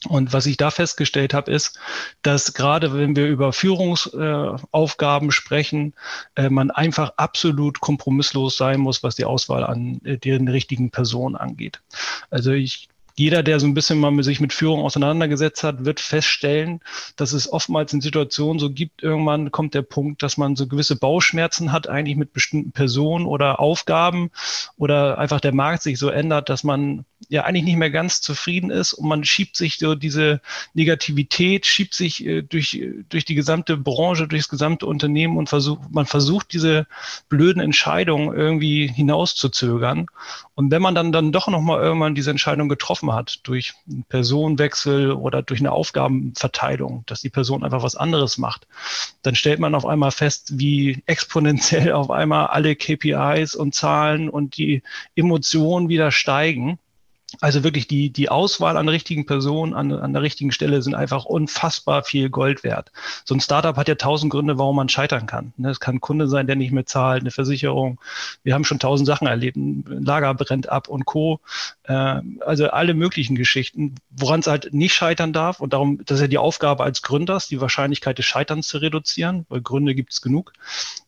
Und 0.07 0.31
was 0.31 0.45
ich 0.45 0.55
da 0.55 0.71
festgestellt 0.71 1.33
habe, 1.33 1.51
ist, 1.51 1.77
dass 2.21 2.53
gerade 2.53 2.93
wenn 2.93 3.17
wir 3.17 3.27
über 3.27 3.51
Führungsaufgaben 3.51 5.27
äh, 5.27 5.31
sprechen, 5.33 5.93
äh, 6.35 6.49
man 6.49 6.71
einfach 6.71 7.11
absolut 7.17 7.81
kompromisslos 7.81 8.55
sein 8.55 8.79
muss, 8.79 9.03
was 9.03 9.15
die 9.15 9.25
Auswahl 9.25 9.65
an 9.65 9.99
äh, 10.05 10.17
den 10.17 10.47
richtigen 10.47 10.89
Personen 10.89 11.35
angeht. 11.35 11.81
Also 12.29 12.51
ich 12.51 12.87
jeder, 13.21 13.43
der 13.43 13.59
so 13.59 13.67
ein 13.67 13.75
bisschen 13.75 13.99
mal 13.99 14.11
sich 14.23 14.39
mit 14.39 14.51
Führung 14.51 14.81
auseinandergesetzt 14.81 15.63
hat, 15.63 15.85
wird 15.85 15.99
feststellen, 15.99 16.79
dass 17.17 17.33
es 17.33 17.53
oftmals 17.53 17.93
in 17.93 18.01
Situationen 18.01 18.57
so 18.57 18.71
gibt, 18.71 19.03
irgendwann 19.03 19.51
kommt 19.51 19.75
der 19.75 19.83
Punkt, 19.83 20.23
dass 20.23 20.37
man 20.37 20.55
so 20.55 20.65
gewisse 20.65 20.95
Bauchschmerzen 20.95 21.71
hat, 21.71 21.87
eigentlich 21.87 22.17
mit 22.17 22.33
bestimmten 22.33 22.71
Personen 22.71 23.27
oder 23.27 23.59
Aufgaben 23.59 24.31
oder 24.75 25.19
einfach 25.19 25.39
der 25.39 25.53
Markt 25.53 25.83
sich 25.83 25.99
so 25.99 26.09
ändert, 26.09 26.49
dass 26.49 26.63
man 26.63 27.05
ja 27.29 27.43
eigentlich 27.43 27.65
nicht 27.65 27.77
mehr 27.77 27.91
ganz 27.91 28.21
zufrieden 28.21 28.71
ist 28.71 28.93
und 28.93 29.07
man 29.07 29.23
schiebt 29.23 29.55
sich 29.55 29.77
so 29.77 29.93
diese 29.93 30.41
Negativität, 30.73 31.67
schiebt 31.67 31.93
sich 31.93 32.25
äh, 32.25 32.41
durch, 32.41 32.81
durch 33.09 33.25
die 33.25 33.35
gesamte 33.35 33.77
Branche, 33.77 34.27
durchs 34.27 34.49
gesamte 34.49 34.87
Unternehmen 34.87 35.37
und 35.37 35.47
versucht, 35.47 35.91
man 35.91 36.07
versucht 36.07 36.53
diese 36.53 36.87
blöden 37.29 37.61
Entscheidungen 37.61 38.35
irgendwie 38.35 38.87
hinauszuzögern. 38.87 40.07
Und 40.55 40.71
wenn 40.71 40.81
man 40.81 40.95
dann, 40.95 41.11
dann 41.11 41.31
doch 41.31 41.47
nochmal 41.47 41.81
irgendwann 41.81 42.15
diese 42.15 42.31
Entscheidung 42.31 42.67
getroffen 42.67 43.10
hat 43.13 43.39
durch 43.43 43.73
einen 43.89 44.03
Personenwechsel 44.03 45.11
oder 45.11 45.41
durch 45.41 45.59
eine 45.59 45.71
Aufgabenverteilung, 45.71 47.03
dass 47.05 47.21
die 47.21 47.29
Person 47.29 47.63
einfach 47.63 47.83
was 47.83 47.95
anderes 47.95 48.37
macht, 48.37 48.67
dann 49.21 49.35
stellt 49.35 49.59
man 49.59 49.75
auf 49.75 49.85
einmal 49.85 50.11
fest, 50.11 50.59
wie 50.59 51.03
exponentiell 51.05 51.91
auf 51.93 52.11
einmal 52.11 52.47
alle 52.47 52.75
KPIs 52.75 53.55
und 53.55 53.75
Zahlen 53.75 54.29
und 54.29 54.57
die 54.57 54.83
Emotionen 55.15 55.89
wieder 55.89 56.11
steigen. 56.11 56.79
Also 57.39 57.63
wirklich 57.63 57.87
die, 57.87 58.09
die 58.09 58.29
Auswahl 58.29 58.75
an 58.75 58.89
richtigen 58.89 59.25
Personen 59.25 59.73
an, 59.73 59.91
an 59.93 60.11
der 60.11 60.21
richtigen 60.21 60.51
Stelle 60.51 60.81
sind 60.81 60.95
einfach 60.95 61.23
unfassbar 61.23 62.03
viel 62.03 62.29
Gold 62.29 62.63
wert. 62.63 62.91
So 63.23 63.33
ein 63.33 63.39
Startup 63.39 63.77
hat 63.77 63.87
ja 63.87 63.95
tausend 63.95 64.31
Gründe, 64.31 64.57
warum 64.57 64.75
man 64.75 64.89
scheitern 64.89 65.27
kann. 65.27 65.53
Ne, 65.55 65.69
es 65.69 65.79
kann 65.79 65.95
ein 65.95 66.01
Kunde 66.01 66.27
sein, 66.27 66.47
der 66.47 66.57
nicht 66.57 66.73
mehr 66.73 66.85
zahlt, 66.85 67.21
eine 67.21 67.31
Versicherung. 67.31 68.01
Wir 68.43 68.53
haben 68.53 68.65
schon 68.65 68.79
tausend 68.79 69.07
Sachen 69.07 69.27
erlebt. 69.27 69.55
Ein 69.55 69.85
Lager 70.03 70.33
brennt 70.33 70.67
ab 70.67 70.89
und 70.89 71.05
Co. 71.05 71.39
Äh, 71.83 72.21
also 72.41 72.69
alle 72.69 72.93
möglichen 72.93 73.35
Geschichten, 73.35 73.95
woran 74.09 74.41
es 74.41 74.47
halt 74.47 74.73
nicht 74.73 74.93
scheitern 74.93 75.31
darf. 75.31 75.61
Und 75.61 75.71
darum, 75.71 76.03
das 76.05 76.15
ist 76.17 76.21
ja 76.21 76.27
die 76.27 76.37
Aufgabe 76.37 76.83
als 76.83 77.01
Gründers, 77.01 77.47
die 77.47 77.61
Wahrscheinlichkeit 77.61 78.17
des 78.17 78.25
Scheiterns 78.25 78.67
zu 78.67 78.79
reduzieren, 78.79 79.45
weil 79.47 79.61
Gründe 79.61 79.95
gibt 79.95 80.11
es 80.11 80.21
genug. 80.21 80.51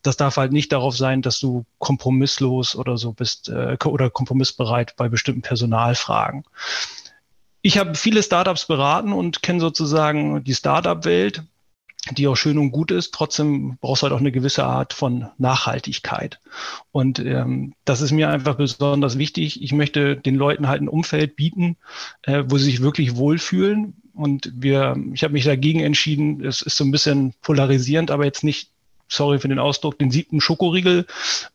Das 0.02 0.16
darf 0.16 0.38
halt 0.38 0.52
nicht 0.52 0.72
darauf 0.72 0.96
sein, 0.96 1.20
dass 1.20 1.38
du 1.38 1.66
kompromisslos 1.78 2.76
oder 2.76 2.96
so 2.96 3.12
bist 3.12 3.50
äh, 3.50 3.76
oder 3.84 4.08
kompromissbereit 4.08 4.96
bei 4.96 5.10
bestimmten 5.10 5.42
Personalfragen 5.42 6.13
Fragen. 6.14 6.44
Ich 7.60 7.76
habe 7.76 7.96
viele 7.96 8.22
Startups 8.22 8.66
beraten 8.66 9.12
und 9.12 9.42
kenne 9.42 9.58
sozusagen 9.58 10.44
die 10.44 10.54
Startup-Welt, 10.54 11.42
die 12.12 12.28
auch 12.28 12.36
schön 12.36 12.58
und 12.58 12.70
gut 12.70 12.92
ist. 12.92 13.12
Trotzdem 13.12 13.78
brauchst 13.80 14.02
du 14.02 14.04
halt 14.04 14.14
auch 14.14 14.20
eine 14.20 14.30
gewisse 14.30 14.64
Art 14.64 14.92
von 14.92 15.26
Nachhaltigkeit. 15.38 16.38
Und 16.92 17.18
ähm, 17.18 17.74
das 17.84 18.00
ist 18.00 18.12
mir 18.12 18.28
einfach 18.28 18.54
besonders 18.54 19.18
wichtig. 19.18 19.60
Ich 19.60 19.72
möchte 19.72 20.14
den 20.16 20.36
Leuten 20.36 20.68
halt 20.68 20.82
ein 20.82 20.88
Umfeld 20.88 21.34
bieten, 21.34 21.76
äh, 22.22 22.44
wo 22.46 22.58
sie 22.58 22.66
sich 22.66 22.80
wirklich 22.80 23.16
wohlfühlen. 23.16 23.94
Und 24.12 24.52
wir, 24.54 24.96
ich 25.14 25.24
habe 25.24 25.32
mich 25.32 25.44
dagegen 25.44 25.80
entschieden, 25.80 26.44
es 26.44 26.62
ist 26.62 26.76
so 26.76 26.84
ein 26.84 26.92
bisschen 26.92 27.34
polarisierend, 27.42 28.12
aber 28.12 28.24
jetzt 28.24 28.44
nicht 28.44 28.70
sorry 29.14 29.38
für 29.38 29.48
den 29.48 29.58
Ausdruck, 29.58 29.98
den 29.98 30.10
siebten 30.10 30.40
Schokoriegel 30.40 31.06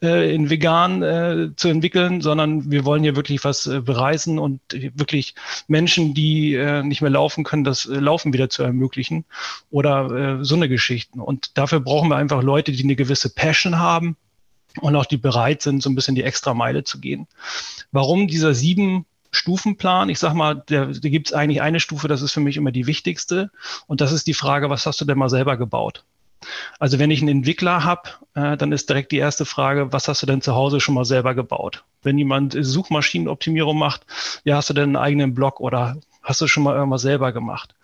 äh, 0.01 0.33
in 0.33 0.49
vegan 0.49 1.03
äh, 1.03 1.49
zu 1.55 1.67
entwickeln, 1.67 2.21
sondern 2.21 2.71
wir 2.71 2.85
wollen 2.85 3.03
hier 3.03 3.15
wirklich 3.15 3.43
was 3.43 3.67
äh, 3.67 3.81
bereisen 3.81 4.39
und 4.39 4.59
wirklich 4.71 5.35
Menschen, 5.67 6.13
die 6.13 6.55
äh, 6.55 6.83
nicht 6.83 7.01
mehr 7.01 7.11
laufen 7.11 7.43
können, 7.43 7.63
das 7.63 7.85
äh, 7.85 7.95
Laufen 7.95 8.33
wieder 8.33 8.49
zu 8.49 8.63
ermöglichen 8.63 9.25
oder 9.69 10.39
äh, 10.39 10.43
so 10.43 10.55
eine 10.55 10.69
Geschichten. 10.69 11.19
Und 11.19 11.57
dafür 11.57 11.79
brauchen 11.79 12.09
wir 12.09 12.15
einfach 12.15 12.43
Leute, 12.43 12.71
die 12.71 12.83
eine 12.83 12.95
gewisse 12.95 13.29
Passion 13.29 13.79
haben 13.79 14.15
und 14.81 14.95
auch 14.95 15.05
die 15.05 15.17
bereit 15.17 15.61
sind, 15.61 15.83
so 15.83 15.89
ein 15.89 15.95
bisschen 15.95 16.15
die 16.15 16.23
extra 16.23 16.53
Meile 16.53 16.83
zu 16.83 16.99
gehen. 16.99 17.27
Warum 17.91 18.27
dieser 18.27 18.53
sieben 18.53 19.05
Stufenplan. 19.31 20.09
Ich 20.09 20.19
sag 20.19 20.33
mal, 20.33 20.63
da, 20.67 20.85
da 20.85 21.09
gibt 21.09 21.27
es 21.27 21.33
eigentlich 21.33 21.61
eine 21.61 21.79
Stufe, 21.79 22.07
das 22.07 22.21
ist 22.21 22.31
für 22.31 22.39
mich 22.39 22.57
immer 22.57 22.71
die 22.71 22.87
wichtigste. 22.87 23.51
Und 23.87 24.01
das 24.01 24.11
ist 24.11 24.27
die 24.27 24.33
Frage, 24.33 24.69
was 24.69 24.85
hast 24.85 24.99
du 25.01 25.05
denn 25.05 25.17
mal 25.17 25.29
selber 25.29 25.57
gebaut? 25.57 26.03
Also 26.79 26.99
wenn 26.99 27.11
ich 27.11 27.21
einen 27.21 27.29
Entwickler 27.29 27.83
habe, 27.83 28.09
äh, 28.33 28.57
dann 28.57 28.71
ist 28.71 28.89
direkt 28.89 29.11
die 29.11 29.17
erste 29.17 29.45
Frage, 29.45 29.91
was 29.91 30.07
hast 30.07 30.21
du 30.21 30.25
denn 30.25 30.41
zu 30.41 30.55
Hause 30.55 30.79
schon 30.79 30.95
mal 30.95 31.05
selber 31.05 31.35
gebaut? 31.35 31.83
Wenn 32.01 32.17
jemand 32.17 32.55
Suchmaschinenoptimierung 32.59 33.77
macht, 33.77 34.05
ja, 34.43 34.57
hast 34.57 34.69
du 34.69 34.73
denn 34.73 34.95
einen 34.95 34.95
eigenen 34.95 35.33
Blog 35.33 35.59
oder 35.59 35.97
Hast 36.21 36.41
du 36.41 36.47
schon 36.47 36.63
mal 36.63 36.75
irgendwas 36.75 37.01
selber 37.01 37.31
gemacht? 37.31 37.75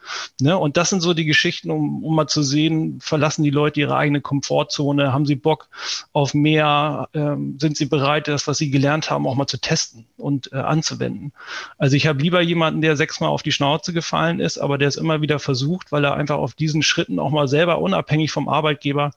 Ne? 0.41 0.57
Und 0.57 0.77
das 0.77 0.89
sind 0.89 1.01
so 1.01 1.13
die 1.13 1.25
Geschichten, 1.25 1.71
um, 1.71 2.03
um 2.03 2.15
mal 2.15 2.27
zu 2.27 2.43
sehen, 2.43 2.99
verlassen 2.99 3.43
die 3.43 3.49
Leute 3.49 3.79
ihre 3.79 3.95
eigene 3.95 4.21
Komfortzone, 4.21 5.13
haben 5.13 5.25
sie 5.25 5.35
Bock 5.35 5.69
auf 6.11 6.33
mehr, 6.33 7.09
ähm, 7.13 7.57
sind 7.59 7.77
sie 7.77 7.85
bereit, 7.85 8.27
das, 8.27 8.45
was 8.47 8.57
sie 8.57 8.69
gelernt 8.69 9.09
haben, 9.09 9.25
auch 9.25 9.35
mal 9.35 9.47
zu 9.47 9.59
testen 9.59 10.05
und 10.17 10.51
äh, 10.51 10.57
anzuwenden. 10.57 11.31
Also 11.77 11.95
ich 11.95 12.07
habe 12.07 12.21
lieber 12.21 12.41
jemanden, 12.41 12.81
der 12.81 12.97
sechsmal 12.97 13.29
auf 13.29 13.41
die 13.41 13.53
Schnauze 13.53 13.93
gefallen 13.93 14.39
ist, 14.39 14.57
aber 14.57 14.77
der 14.77 14.89
es 14.89 14.97
immer 14.97 15.21
wieder 15.21 15.39
versucht, 15.39 15.91
weil 15.91 16.03
er 16.03 16.15
einfach 16.15 16.37
auf 16.37 16.53
diesen 16.53 16.83
Schritten 16.83 17.19
auch 17.19 17.31
mal 17.31 17.47
selber 17.47 17.79
unabhängig 17.79 18.31
vom 18.31 18.49
Arbeitgeber 18.49 19.11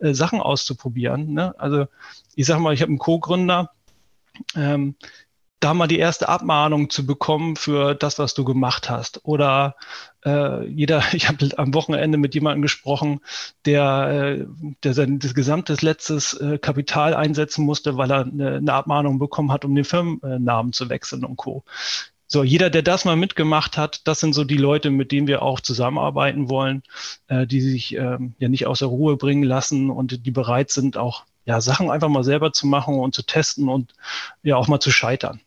äh, 0.00 0.14
Sachen 0.14 0.40
auszuprobieren. 0.40 1.32
Ne? 1.32 1.54
Also 1.58 1.86
ich 2.34 2.46
sage 2.46 2.60
mal, 2.60 2.74
ich 2.74 2.82
habe 2.82 2.90
einen 2.90 2.98
Co-Gründer, 2.98 3.70
ähm, 4.56 4.96
da 5.64 5.72
mal 5.72 5.86
die 5.86 5.98
erste 5.98 6.28
Abmahnung 6.28 6.90
zu 6.90 7.06
bekommen 7.06 7.56
für 7.56 7.94
das, 7.94 8.18
was 8.18 8.34
du 8.34 8.44
gemacht 8.44 8.90
hast. 8.90 9.24
Oder 9.24 9.76
äh, 10.24 10.66
jeder, 10.66 11.02
ich 11.12 11.28
habe 11.28 11.48
am 11.56 11.72
Wochenende 11.72 12.18
mit 12.18 12.34
jemandem 12.34 12.62
gesprochen, 12.62 13.20
der, 13.64 14.36
äh, 14.40 14.46
der 14.82 14.94
sein 14.94 15.18
das 15.18 15.34
gesamte 15.34 15.74
letztes 15.80 16.34
äh, 16.34 16.58
Kapital 16.58 17.14
einsetzen 17.14 17.64
musste, 17.64 17.96
weil 17.96 18.10
er 18.10 18.26
eine, 18.26 18.56
eine 18.56 18.72
Abmahnung 18.72 19.18
bekommen 19.18 19.50
hat, 19.52 19.64
um 19.64 19.74
den 19.74 19.84
Firmennamen 19.84 20.72
zu 20.74 20.90
wechseln 20.90 21.24
und 21.24 21.36
Co. 21.36 21.64
So, 22.26 22.42
jeder, 22.42 22.68
der 22.68 22.82
das 22.82 23.04
mal 23.04 23.16
mitgemacht 23.16 23.78
hat, 23.78 24.06
das 24.06 24.20
sind 24.20 24.34
so 24.34 24.44
die 24.44 24.56
Leute, 24.56 24.90
mit 24.90 25.12
denen 25.12 25.26
wir 25.26 25.42
auch 25.42 25.60
zusammenarbeiten 25.60 26.50
wollen, 26.50 26.82
äh, 27.28 27.46
die 27.46 27.60
sich 27.60 27.94
ähm, 27.94 28.34
ja 28.38 28.48
nicht 28.48 28.66
aus 28.66 28.80
der 28.80 28.88
Ruhe 28.88 29.16
bringen 29.16 29.44
lassen 29.44 29.90
und 29.90 30.26
die 30.26 30.30
bereit 30.30 30.70
sind, 30.70 30.96
auch 30.96 31.24
ja, 31.46 31.60
Sachen 31.60 31.90
einfach 31.90 32.08
mal 32.08 32.24
selber 32.24 32.52
zu 32.52 32.66
machen 32.66 32.98
und 32.98 33.14
zu 33.14 33.22
testen 33.22 33.68
und 33.68 33.94
ja 34.42 34.56
auch 34.56 34.68
mal 34.68 34.80
zu 34.80 34.90
scheitern. 34.90 35.40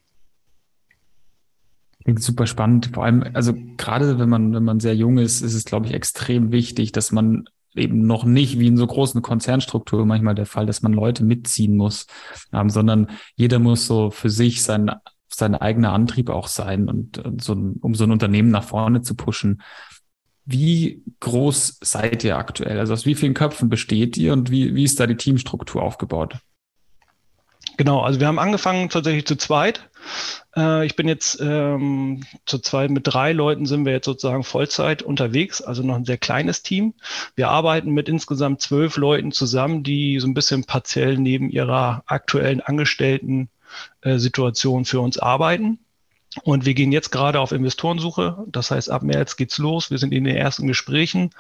Klingt 2.08 2.24
super 2.24 2.48
spannend. 2.48 2.91
Vor 2.93 3.04
allem, 3.04 3.22
also 3.34 3.54
gerade 3.76 4.17
wenn 4.17 4.30
man, 4.30 4.54
wenn 4.54 4.63
man 4.63 4.80
sehr 4.80 4.96
jung 4.96 5.17
ist, 5.17 5.41
ist 5.41 5.54
es, 5.54 5.65
glaube 5.65 5.88
ich, 5.88 5.93
extrem 5.93 6.54
wichtig, 6.54 6.93
dass 6.93 7.12
man 7.12 7.50
eben 7.76 8.08
noch 8.08 8.24
nicht 8.24 8.58
wie 8.60 8.67
in 8.67 8.78
so 8.78 8.88
großen 8.88 9.22
Konzernstrukturen 9.22 10.08
manchmal 10.08 10.34
der 10.34 10.46
Fall, 10.46 10.65
dass 10.65 10.82
man 10.82 10.93
Leute 10.93 11.26
mitziehen 11.26 11.76
muss, 11.76 12.08
ähm, 12.54 12.70
sondern 12.70 13.10
jeder 13.36 13.60
muss 13.60 13.88
so 13.88 14.10
für 14.10 14.30
sich 14.30 14.63
sein, 14.63 14.89
sein 15.28 15.54
eigener 15.54 15.91
Antrieb 15.91 16.30
auch 16.30 16.48
sein 16.48 16.88
und, 16.88 17.17
und 17.17 17.43
so, 17.43 17.52
um 17.52 17.93
so 17.93 18.06
ein 18.06 18.12
Unternehmen 18.12 18.52
nach 18.52 18.63
vorne 18.63 19.02
zu 19.02 19.13
pushen. 19.13 19.62
Wie 20.46 21.04
groß 21.20 21.80
seid 21.82 22.24
ihr 22.24 22.38
aktuell? 22.38 22.80
Also 22.80 22.93
aus 22.93 23.06
wie 23.06 23.15
vielen 23.15 23.34
Köpfen 23.34 23.67
besteht 23.67 24.15
ihr 24.15 24.32
und 24.32 24.50
wie, 24.50 24.76
wie 24.76 24.86
ist 24.86 25.02
da 25.02 25.08
die 25.08 25.17
Teamstruktur 25.17 25.84
aufgebaut? 25.84 26.38
Genau, 27.76 28.00
also 28.00 28.22
wir 28.22 28.28
haben 28.28 28.39
angefangen 28.39 28.88
tatsächlich 28.88 29.26
zu 29.26 29.36
zweit. 29.36 29.89
Äh, 30.56 30.86
ich 30.86 30.96
bin 30.96 31.08
jetzt 31.08 31.39
ähm, 31.41 32.24
zu 32.46 32.60
zweit 32.60 32.89
mit 32.89 33.08
drei 33.08 33.34
Leuten 33.34 33.65
sind 33.65 33.86
wir 33.86 33.93
jetzt 33.93 34.06
sozusagen 34.06 34.43
Vollzeit 34.43 35.02
unterwegs, 35.02 35.62
also 35.62 35.84
noch 35.84 35.96
ein 35.96 36.06
sehr 36.06 36.17
kleines 36.17 36.63
Team. 36.63 36.93
Wir 37.36 37.50
arbeiten 37.50 37.91
mit 37.91 38.10
insgesamt 38.10 38.62
zwölf 38.62 38.98
Leuten 38.98 39.32
zusammen, 39.32 39.84
die 39.84 40.20
so 40.20 40.28
ein 40.28 40.34
bisschen 40.34 40.63
partiell 40.65 41.17
neben 41.17 41.50
ihrer 41.50 42.04
aktuellen 42.08 42.62
Angestellten 42.62 43.50
äh, 44.02 44.17
Situation 44.17 44.86
für 44.86 45.02
uns 45.02 45.17
arbeiten. 45.17 45.80
Und 46.43 46.65
wir 46.65 46.73
gehen 46.73 46.91
jetzt 46.91 47.12
gerade 47.12 47.39
auf 47.39 47.52
Investorensuche. 47.52 48.45
Das 48.47 48.71
heißt, 48.71 48.89
ab 48.89 49.04
März 49.04 49.36
geht's 49.36 49.58
los. 49.58 49.91
Wir 49.91 49.97
sind 49.97 50.13
in 50.13 50.23
den 50.23 50.36
ersten 50.36 50.67
Gesprächen. 50.67 51.32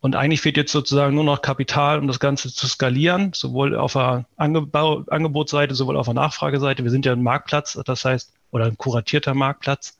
Und 0.00 0.16
eigentlich 0.16 0.40
fehlt 0.40 0.56
jetzt 0.56 0.72
sozusagen 0.72 1.14
nur 1.14 1.24
noch 1.24 1.42
Kapital, 1.42 1.98
um 1.98 2.06
das 2.06 2.20
Ganze 2.20 2.52
zu 2.52 2.66
skalieren, 2.66 3.32
sowohl 3.34 3.76
auf 3.76 3.92
der 3.94 4.26
Angebot 4.36 5.10
Angebotsseite, 5.10 5.74
sowohl 5.74 5.96
auf 5.96 6.06
der 6.06 6.14
Nachfrageseite. 6.14 6.82
Wir 6.84 6.90
sind 6.90 7.06
ja 7.06 7.12
ein 7.12 7.22
Marktplatz, 7.22 7.78
das 7.84 8.04
heißt, 8.04 8.32
oder 8.50 8.66
ein 8.66 8.76
kuratierter 8.76 9.34
Marktplatz. 9.34 9.98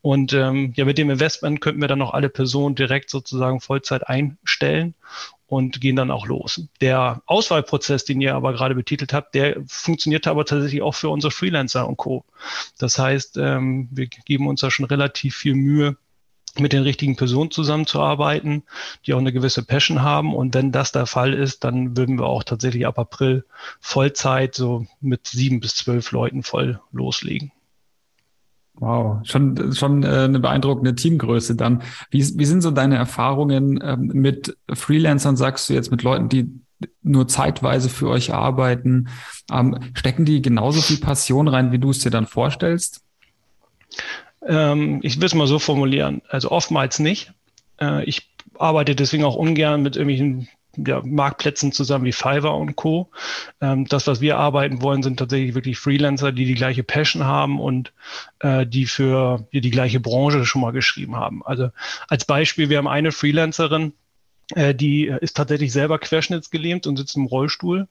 Und 0.00 0.32
ähm, 0.32 0.72
ja, 0.76 0.84
mit 0.84 0.98
dem 0.98 1.10
Investment 1.10 1.60
könnten 1.60 1.80
wir 1.80 1.88
dann 1.88 1.98
noch 1.98 2.14
alle 2.14 2.28
Personen 2.28 2.74
direkt 2.74 3.10
sozusagen 3.10 3.60
Vollzeit 3.60 4.06
einstellen 4.08 4.94
und 5.46 5.80
gehen 5.80 5.96
dann 5.96 6.10
auch 6.10 6.26
los. 6.26 6.62
Der 6.80 7.22
Auswahlprozess, 7.26 8.04
den 8.04 8.20
ihr 8.20 8.34
aber 8.34 8.54
gerade 8.54 8.74
betitelt 8.74 9.12
habt, 9.12 9.34
der 9.34 9.56
funktioniert 9.66 10.26
aber 10.26 10.46
tatsächlich 10.46 10.80
auch 10.80 10.94
für 10.94 11.10
unsere 11.10 11.30
Freelancer 11.30 11.86
und 11.86 11.98
Co. 11.98 12.24
Das 12.78 12.98
heißt, 12.98 13.36
ähm, 13.36 13.88
wir 13.90 14.06
geben 14.06 14.46
uns 14.46 14.60
da 14.60 14.70
schon 14.70 14.86
relativ 14.86 15.36
viel 15.36 15.54
Mühe, 15.54 15.96
mit 16.58 16.72
den 16.72 16.82
richtigen 16.82 17.16
Personen 17.16 17.50
zusammenzuarbeiten, 17.50 18.64
die 19.06 19.14
auch 19.14 19.18
eine 19.18 19.32
gewisse 19.32 19.62
Passion 19.62 20.02
haben. 20.02 20.34
Und 20.34 20.54
wenn 20.54 20.72
das 20.72 20.92
der 20.92 21.06
Fall 21.06 21.32
ist, 21.32 21.64
dann 21.64 21.96
würden 21.96 22.18
wir 22.18 22.26
auch 22.26 22.44
tatsächlich 22.44 22.86
ab 22.86 22.98
April 22.98 23.44
Vollzeit 23.80 24.54
so 24.54 24.86
mit 25.00 25.28
sieben 25.28 25.60
bis 25.60 25.76
zwölf 25.76 26.12
Leuten 26.12 26.42
voll 26.42 26.80
loslegen. 26.92 27.52
Wow, 28.74 29.20
schon, 29.24 29.74
schon 29.74 30.02
äh, 30.02 30.06
eine 30.06 30.40
beeindruckende 30.40 30.94
Teamgröße 30.94 31.56
dann. 31.56 31.82
Wie, 32.10 32.20
wie 32.38 32.44
sind 32.44 32.62
so 32.62 32.70
deine 32.70 32.96
Erfahrungen 32.96 33.78
ähm, 33.82 34.10
mit 34.14 34.56
Freelancern, 34.72 35.36
sagst 35.36 35.68
du 35.68 35.74
jetzt, 35.74 35.90
mit 35.90 36.02
Leuten, 36.02 36.28
die 36.28 36.50
nur 37.02 37.28
zeitweise 37.28 37.88
für 37.88 38.08
euch 38.08 38.34
arbeiten? 38.34 39.08
Ähm, 39.52 39.78
stecken 39.94 40.24
die 40.24 40.42
genauso 40.42 40.80
viel 40.80 40.98
Passion 40.98 41.48
rein, 41.48 41.70
wie 41.70 41.78
du 41.78 41.90
es 41.90 42.00
dir 42.00 42.10
dann 42.10 42.26
vorstellst? 42.26 43.02
Ähm, 44.44 45.00
ich 45.02 45.18
will 45.18 45.26
es 45.26 45.34
mal 45.34 45.46
so 45.46 45.58
formulieren. 45.58 46.22
Also 46.28 46.50
oftmals 46.50 46.98
nicht. 46.98 47.32
Äh, 47.80 48.04
ich 48.04 48.30
arbeite 48.58 48.94
deswegen 48.94 49.24
auch 49.24 49.36
ungern 49.36 49.82
mit 49.82 49.96
irgendwelchen 49.96 50.48
ja, 50.76 51.02
Marktplätzen 51.04 51.72
zusammen 51.72 52.04
wie 52.04 52.12
Fiverr 52.12 52.56
und 52.56 52.76
Co. 52.76 53.10
Ähm, 53.60 53.86
das, 53.86 54.06
was 54.06 54.20
wir 54.20 54.38
arbeiten 54.38 54.82
wollen, 54.82 55.02
sind 55.02 55.18
tatsächlich 55.18 55.54
wirklich 55.54 55.78
Freelancer, 55.78 56.32
die 56.32 56.44
die 56.44 56.54
gleiche 56.54 56.82
Passion 56.82 57.24
haben 57.24 57.60
und 57.60 57.92
äh, 58.40 58.66
die 58.66 58.86
für 58.86 59.46
die, 59.52 59.60
die 59.60 59.70
gleiche 59.70 60.00
Branche 60.00 60.44
schon 60.44 60.62
mal 60.62 60.72
geschrieben 60.72 61.16
haben. 61.16 61.44
Also 61.44 61.70
als 62.08 62.24
Beispiel, 62.24 62.68
wir 62.68 62.78
haben 62.78 62.88
eine 62.88 63.12
Freelancerin, 63.12 63.92
die 64.74 65.08
äh, 65.08 65.18
ist 65.20 65.36
tatsächlich 65.36 65.72
selber 65.72 65.98
querschnittsgelähmt 65.98 66.86
und 66.86 66.96
sitzt 66.96 67.16
im 67.16 67.26
Rollstuhl. 67.26 67.88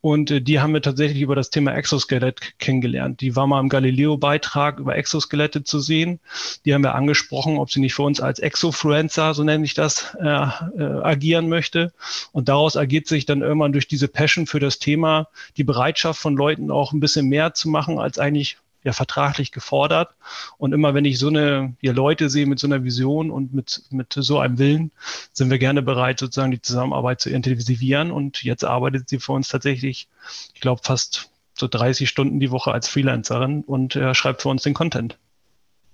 Und 0.00 0.30
äh, 0.30 0.40
die 0.40 0.60
haben 0.60 0.72
wir 0.72 0.82
tatsächlich 0.82 1.20
über 1.20 1.34
das 1.34 1.50
Thema 1.50 1.74
Exoskelett 1.74 2.58
kennengelernt. 2.58 3.20
Die 3.20 3.36
war 3.36 3.46
mal 3.46 3.60
im 3.60 3.68
Galileo-Beitrag 3.68 4.78
über 4.78 4.96
Exoskelette 4.96 5.62
zu 5.62 5.80
sehen. 5.80 6.20
Die 6.64 6.74
haben 6.74 6.82
wir 6.82 6.94
angesprochen, 6.94 7.58
ob 7.58 7.70
sie 7.70 7.80
nicht 7.80 7.94
für 7.94 8.02
uns 8.02 8.20
als 8.20 8.38
Exofluencer, 8.38 9.34
so 9.34 9.44
nenne 9.44 9.64
ich 9.64 9.74
das, 9.74 10.16
äh, 10.20 10.26
äh, 10.26 11.02
agieren 11.02 11.48
möchte. 11.48 11.92
Und 12.32 12.48
daraus 12.48 12.76
ergeht 12.76 13.08
sich 13.08 13.26
dann 13.26 13.42
irgendwann 13.42 13.72
durch 13.72 13.88
diese 13.88 14.08
Passion 14.08 14.46
für 14.46 14.60
das 14.60 14.78
Thema 14.78 15.28
die 15.56 15.64
Bereitschaft 15.64 16.20
von 16.20 16.36
Leuten 16.36 16.70
auch 16.70 16.92
ein 16.92 17.00
bisschen 17.00 17.26
mehr 17.26 17.54
zu 17.54 17.68
machen, 17.68 17.98
als 17.98 18.18
eigentlich 18.18 18.56
ja 18.82 18.92
vertraglich 18.92 19.52
gefordert. 19.52 20.14
Und 20.58 20.72
immer 20.72 20.94
wenn 20.94 21.04
ich 21.04 21.18
so 21.18 21.28
eine 21.28 21.74
ja, 21.80 21.92
Leute 21.92 22.30
sehe 22.30 22.46
mit 22.46 22.58
so 22.58 22.66
einer 22.66 22.84
Vision 22.84 23.30
und 23.30 23.52
mit, 23.52 23.82
mit 23.90 24.12
so 24.12 24.38
einem 24.38 24.58
Willen, 24.58 24.92
sind 25.32 25.50
wir 25.50 25.58
gerne 25.58 25.82
bereit, 25.82 26.18
sozusagen 26.18 26.50
die 26.50 26.62
Zusammenarbeit 26.62 27.20
zu 27.20 27.30
intensivieren. 27.30 28.10
Und 28.10 28.42
jetzt 28.42 28.64
arbeitet 28.64 29.08
sie 29.08 29.18
für 29.18 29.32
uns 29.32 29.48
tatsächlich, 29.48 30.08
ich 30.54 30.60
glaube, 30.60 30.80
fast 30.84 31.30
so 31.58 31.68
30 31.68 32.08
Stunden 32.08 32.40
die 32.40 32.50
Woche 32.50 32.72
als 32.72 32.88
Freelancerin 32.88 33.62
und 33.62 33.96
äh, 33.96 34.14
schreibt 34.14 34.42
für 34.42 34.48
uns 34.48 34.62
den 34.62 34.74
Content. 34.74 35.18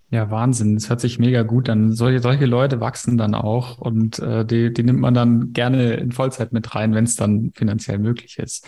Ja, 0.08 0.30
Wahnsinn. 0.30 0.74
Das 0.76 0.88
hört 0.88 1.00
sich 1.00 1.18
mega 1.18 1.42
gut 1.42 1.68
an. 1.68 1.90
Solche, 1.92 2.20
solche 2.20 2.46
Leute 2.46 2.80
wachsen 2.80 3.18
dann 3.18 3.34
auch 3.34 3.78
und 3.78 4.20
äh, 4.20 4.44
die, 4.44 4.72
die 4.72 4.84
nimmt 4.84 5.00
man 5.00 5.14
dann 5.14 5.52
gerne 5.52 5.94
in 5.94 6.12
Vollzeit 6.12 6.52
mit 6.52 6.76
rein, 6.76 6.94
wenn 6.94 7.02
es 7.02 7.16
dann 7.16 7.50
finanziell 7.56 7.98
möglich 7.98 8.38
ist. 8.38 8.64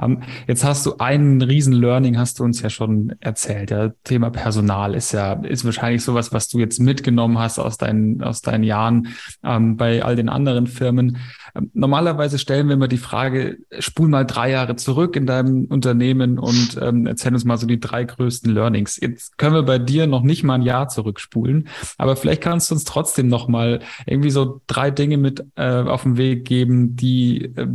Ähm, 0.00 0.24
jetzt 0.48 0.64
hast 0.64 0.84
du 0.84 0.96
einen 0.98 1.40
riesen 1.40 1.72
Learning, 1.72 2.18
hast 2.18 2.40
du 2.40 2.44
uns 2.44 2.60
ja 2.62 2.68
schon 2.68 3.14
erzählt. 3.20 3.70
Ja, 3.70 3.92
Thema 4.02 4.30
Personal 4.30 4.96
ist 4.96 5.12
ja, 5.12 5.34
ist 5.34 5.64
wahrscheinlich 5.64 6.02
sowas, 6.02 6.32
was 6.32 6.48
du 6.48 6.58
jetzt 6.58 6.80
mitgenommen 6.80 7.38
hast 7.38 7.60
aus 7.60 7.78
deinen, 7.78 8.20
aus 8.20 8.40
deinen 8.40 8.64
Jahren 8.64 9.08
ähm, 9.44 9.76
bei 9.76 10.02
all 10.02 10.16
den 10.16 10.28
anderen 10.28 10.66
Firmen. 10.66 11.18
Ähm, 11.54 11.70
normalerweise 11.74 12.40
stellen 12.40 12.66
wir 12.66 12.74
immer 12.74 12.88
die 12.88 12.98
Frage, 12.98 13.58
spul 13.78 14.08
mal 14.08 14.24
drei 14.24 14.50
Jahre 14.50 14.74
zurück 14.74 15.14
in 15.14 15.26
deinem 15.26 15.66
Unternehmen 15.66 16.40
und 16.40 16.76
ähm, 16.82 17.06
erzähl 17.06 17.32
uns 17.34 17.44
mal 17.44 17.56
so 17.56 17.68
die 17.68 17.78
drei 17.78 18.02
größten 18.02 18.52
Learnings. 18.52 18.98
Jetzt 19.00 19.38
können 19.38 19.54
wir 19.54 19.62
bei 19.62 19.78
dir 19.78 20.08
noch 20.08 20.22
nicht 20.22 20.42
mal 20.42 20.54
ein 20.54 20.62
Jahr 20.62 20.71
zurückspulen, 20.88 21.68
aber 21.98 22.16
vielleicht 22.16 22.42
kannst 22.42 22.70
du 22.70 22.74
uns 22.74 22.84
trotzdem 22.84 23.28
noch 23.28 23.48
mal 23.48 23.80
irgendwie 24.06 24.30
so 24.30 24.60
drei 24.66 24.90
Dinge 24.90 25.16
mit 25.16 25.44
äh, 25.56 25.82
auf 25.82 26.02
den 26.02 26.16
Weg 26.16 26.44
geben, 26.44 26.96
die 26.96 27.44
äh, 27.56 27.68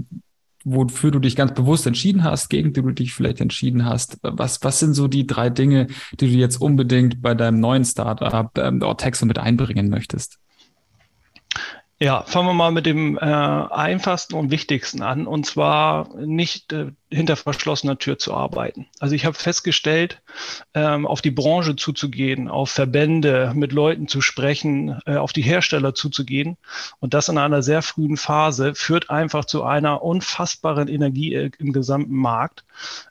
wofür 0.69 1.11
du 1.11 1.19
dich 1.19 1.35
ganz 1.35 1.53
bewusst 1.53 1.87
entschieden 1.87 2.23
hast, 2.23 2.49
gegen 2.49 2.73
die 2.73 2.81
du 2.81 2.91
dich 2.91 3.13
vielleicht 3.13 3.39
entschieden 3.39 3.85
hast. 3.85 4.17
Was, 4.21 4.63
was 4.63 4.79
sind 4.79 4.93
so 4.95 5.07
die 5.07 5.25
drei 5.25 5.49
Dinge, 5.49 5.87
die 6.19 6.29
du 6.29 6.37
jetzt 6.37 6.57
unbedingt 6.57 7.21
bei 7.21 7.33
deinem 7.33 7.61
neuen 7.61 7.85
Startup 7.85 8.51
ähm, 8.57 8.81
Ortexo 8.81 9.25
mit 9.25 9.39
einbringen 9.39 9.89
möchtest? 9.89 10.39
Ja, 11.99 12.23
fangen 12.23 12.47
wir 12.47 12.53
mal 12.53 12.71
mit 12.71 12.85
dem 12.85 13.17
äh, 13.17 13.21
einfachsten 13.21 14.35
und 14.35 14.51
wichtigsten 14.51 15.01
an. 15.01 15.25
Und 15.25 15.45
zwar 15.45 16.15
nicht 16.17 16.71
äh, 16.73 16.91
hinter 17.09 17.35
verschlossener 17.37 17.97
Tür 17.97 18.17
zu 18.17 18.33
arbeiten. 18.33 18.87
Also 18.99 19.15
ich 19.15 19.25
habe 19.25 19.35
festgestellt, 19.35 20.21
ähm, 20.73 21.07
auf 21.07 21.21
die 21.21 21.31
Branche 21.31 21.75
zuzugehen, 21.75 22.49
auf 22.49 22.69
Verbände, 22.69 23.53
mit 23.55 23.71
Leuten 23.71 24.07
zu 24.07 24.21
sprechen, 24.21 24.99
äh, 25.05 25.15
auf 25.15 25.31
die 25.31 25.41
Hersteller 25.41 25.95
zuzugehen 25.95 26.57
und 26.99 27.13
das 27.13 27.29
in 27.29 27.37
einer 27.37 27.63
sehr 27.63 27.81
frühen 27.81 28.17
Phase 28.17 28.75
führt 28.75 29.09
einfach 29.09 29.45
zu 29.45 29.63
einer 29.63 30.01
unfassbaren 30.01 30.87
Energie 30.87 31.33
äh, 31.33 31.51
im 31.59 31.71
gesamten 31.71 32.15
Markt. 32.15 32.65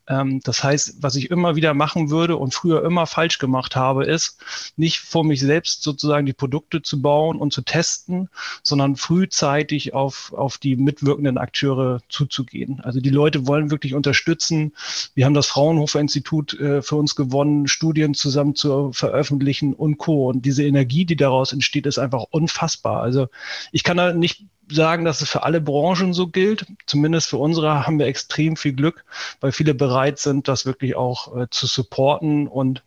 Ähm, 0.09 0.41
das 0.45 0.63
heißt, 0.63 1.03
was 1.03 1.17
ich 1.17 1.31
immer 1.31 1.57
wieder 1.57 1.75
machen 1.75 2.11
würde 2.11 2.37
und 2.37 2.55
früher 2.55 2.85
immer 2.85 3.07
falsch 3.07 3.39
gemacht 3.39 3.77
habe, 3.77 4.05
ist 4.05 4.39
nicht 4.77 5.01
vor 5.01 5.25
mich 5.25 5.41
selbst 5.41 5.83
sozusagen 5.83 6.27
die 6.27 6.33
Produkte 6.33 6.83
zu 6.83 7.01
bauen 7.03 7.39
und 7.39 7.53
zu 7.53 7.63
testen, 7.63 8.29
sondern 8.63 8.97
frühzeitig 8.97 9.95
auf, 9.95 10.33
auf 10.35 10.59
die 10.59 10.77
mitwirkenden 10.77 11.39
Akteure 11.39 12.01
zuzugehen. 12.09 12.81
Also 12.81 13.01
die 13.01 13.11
Leute 13.11 13.47
wollen 13.47 13.71
wirklich 13.71 13.86
unterstützen. 13.95 14.75
Wir 15.15 15.25
haben 15.25 15.35
das 15.35 15.47
Fraunhofer 15.47 16.01
Institut 16.01 16.59
äh, 16.59 16.83
für 16.83 16.97
uns 16.97 17.15
gewonnen, 17.15 17.69
Studien 17.69 18.15
zusammen 18.15 18.55
zu 18.55 18.93
veröffentlichen 18.93 19.75
und 19.75 19.99
Co. 19.99 20.29
Und 20.29 20.45
diese 20.45 20.65
Energie, 20.65 21.05
die 21.05 21.17
daraus 21.17 21.53
entsteht, 21.53 21.87
ist 21.87 21.99
einfach 21.99 22.25
unfassbar. 22.31 23.03
Also 23.03 23.29
ich 23.73 23.85
kann 23.85 23.97
da 23.97 24.13
nicht 24.13 24.45
sagen, 24.71 25.05
dass 25.05 25.21
es 25.21 25.29
für 25.29 25.43
alle 25.43 25.61
Branchen 25.61 26.13
so 26.13 26.27
gilt. 26.27 26.67
Zumindest 26.87 27.29
für 27.29 27.39
unsere 27.39 27.87
haben 27.87 27.99
wir 27.99 28.07
extrem 28.07 28.57
viel 28.57 28.73
Glück, 28.73 29.05
weil 29.41 29.53
viele 29.53 29.75
bereit 29.75 30.19
sind, 30.19 30.49
das 30.49 30.67
wirklich 30.67 30.97
auch 30.97 31.37
äh, 31.37 31.47
zu 31.51 31.67
supporten 31.67 32.49
und 32.49 32.83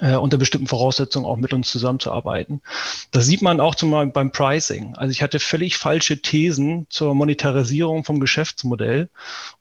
äh, 0.00 0.16
unter 0.16 0.38
bestimmten 0.38 0.66
Voraussetzungen 0.66 1.26
auch 1.26 1.36
mit 1.36 1.52
uns 1.52 1.70
zusammenzuarbeiten. 1.70 2.62
Das 3.10 3.26
sieht 3.26 3.42
man 3.42 3.60
auch 3.60 3.74
zum 3.74 3.90
Beispiel 3.90 4.12
beim 4.12 4.32
Pricing. 4.32 4.94
Also 4.96 5.10
ich 5.12 5.22
hatte 5.22 5.38
völlig 5.38 5.76
falsche 5.76 6.20
Thesen 6.20 6.86
zur 6.88 7.14
Monetarisierung 7.14 8.04
vom 8.04 8.20
Geschäftsmodell 8.20 9.08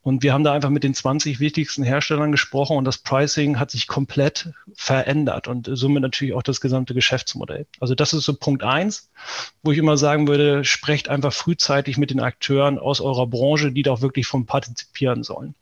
und 0.02 0.24
wir 0.24 0.34
haben 0.34 0.44
da 0.44 0.54
einfach 0.54 0.70
mit 0.70 0.84
den 0.84 0.94
20 0.94 1.40
wichtigsten 1.40 1.84
Herstellern 1.84 2.32
gesprochen 2.32 2.78
und 2.78 2.86
das 2.86 2.98
Pricing 2.98 3.60
hat 3.60 3.72
sich 3.72 3.88
komplett 3.88 4.54
verändert 4.74 5.48
und 5.48 5.70
somit 5.72 6.02
natürlich 6.02 6.34
auch 6.34 6.44
das 6.44 6.62
gesamte 6.62 6.94
Geschäftsmodell. 6.94 7.66
Also 7.80 7.96
das 7.96 8.14
ist 8.14 8.24
so 8.24 8.34
Punkt 8.34 8.64
eins, 8.64 9.10
wo 9.64 9.72
ich 9.72 9.78
immer 9.78 9.98
sagen 9.98 10.28
würde, 10.28 10.64
sprecht 10.64 11.10
einfach 11.10 11.34
frühzeitig 11.34 11.98
mit 11.98 12.12
den 12.12 12.20
Akteuren 12.20 12.80
aus 12.80 13.02
eurer 13.02 13.28
Branche, 13.28 13.72
die 13.72 13.84
da 13.84 13.92
auch 13.92 14.02
wirklich 14.02 14.28
vom 14.28 14.46
partizipieren 14.46 15.24
sollen. 15.24 15.56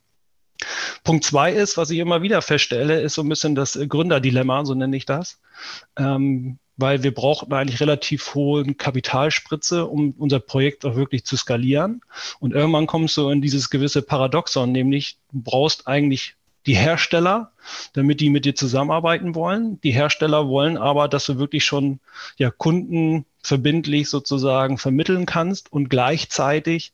Punkt 1.04 1.24
zwei 1.24 1.52
ist, 1.52 1.78
was 1.78 1.90
ich 1.90 2.00
immer 2.00 2.22
wieder 2.22 2.42
feststelle, 2.42 3.02
ist 3.02 3.16
so 3.16 3.22
ein 3.22 3.30
bisschen 3.30 3.56
das 3.56 3.80
Gründerdilemma, 3.88 4.66
so 4.66 4.74
nenne 4.74 4.96
ich 4.96 5.06
das. 5.06 5.40
Ähm, 5.98 6.60
weil 6.80 7.04
wir 7.04 7.14
brauchten 7.14 7.52
eigentlich 7.52 7.82
relativ 7.82 8.36
hohen 8.36 8.78
Kapitalspritze, 8.78 9.86
um 9.86 10.14
unser 10.18 10.40
Projekt 10.40 10.86
auch 10.86 10.96
wirklich 10.96 11.26
zu 11.26 11.36
skalieren. 11.36 12.02
Und 12.40 12.54
irgendwann 12.54 12.88
kommst 12.88 13.18
du 13.18 13.30
in 13.30 13.42
dieses 13.42 13.70
gewisse 13.70 14.02
Paradoxon, 14.02 14.72
nämlich 14.72 15.18
du 15.32 15.42
brauchst 15.42 15.88
eigentlich 15.88 16.36
die 16.66 16.76
Hersteller, 16.76 17.52
damit 17.94 18.22
die 18.22 18.30
mit 18.30 18.46
dir 18.46 18.56
zusammenarbeiten 18.56 19.36
wollen. 19.36 19.82
Die 19.82 19.92
Hersteller 19.92 20.48
wollen 20.48 20.78
aber, 20.78 21.08
dass 21.08 21.26
du 21.26 21.38
wirklich 21.38 21.66
schon 21.66 22.00
ja, 22.38 22.50
Kunden 22.50 23.26
verbindlich 23.42 24.10
sozusagen 24.10 24.78
vermitteln 24.78 25.26
kannst 25.26 25.72
und 25.72 25.90
gleichzeitig 25.90 26.94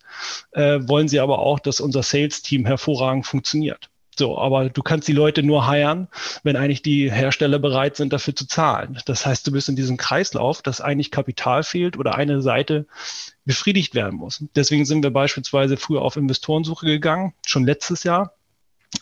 äh, 0.52 0.80
wollen 0.82 1.08
sie 1.08 1.20
aber 1.20 1.40
auch, 1.40 1.60
dass 1.60 1.80
unser 1.80 2.04
Sales-Team 2.04 2.66
hervorragend 2.66 3.26
funktioniert. 3.26 3.90
So, 4.18 4.38
aber 4.38 4.70
du 4.70 4.82
kannst 4.82 5.08
die 5.08 5.14
Leute 5.14 5.44
nur 5.44 5.68
heiern, 5.68 6.08
wenn 6.44 6.56
eigentlich 6.56 6.82
die 6.82 7.12
Hersteller 7.12 7.60
bereit 7.60 7.98
sind, 7.98 8.14
dafür 8.14 8.36
zu 8.36 8.48
zahlen. 8.48 8.98
Das 9.06 9.26
heißt, 9.26 9.46
du 9.46 9.52
bist 9.52 9.68
in 9.68 9.76
diesem 9.76 9.98
Kreislauf, 9.98 10.62
dass 10.62 10.82
eigentlich 10.82 11.12
Kapital 11.12 11.64
fehlt 11.64 11.98
oder 11.98 12.16
eine 12.16 12.42
Seite 12.42 12.88
befriedigt 13.44 13.94
werden 13.94 14.18
muss. 14.18 14.44
Deswegen 14.56 14.86
sind 14.86 15.04
wir 15.04 15.12
beispielsweise 15.12 15.78
früher 15.78 16.02
auf 16.02 16.16
Investorensuche 16.16 16.86
gegangen, 16.86 17.34
schon 17.46 17.66
letztes 17.66 18.04
Jahr 18.04 18.34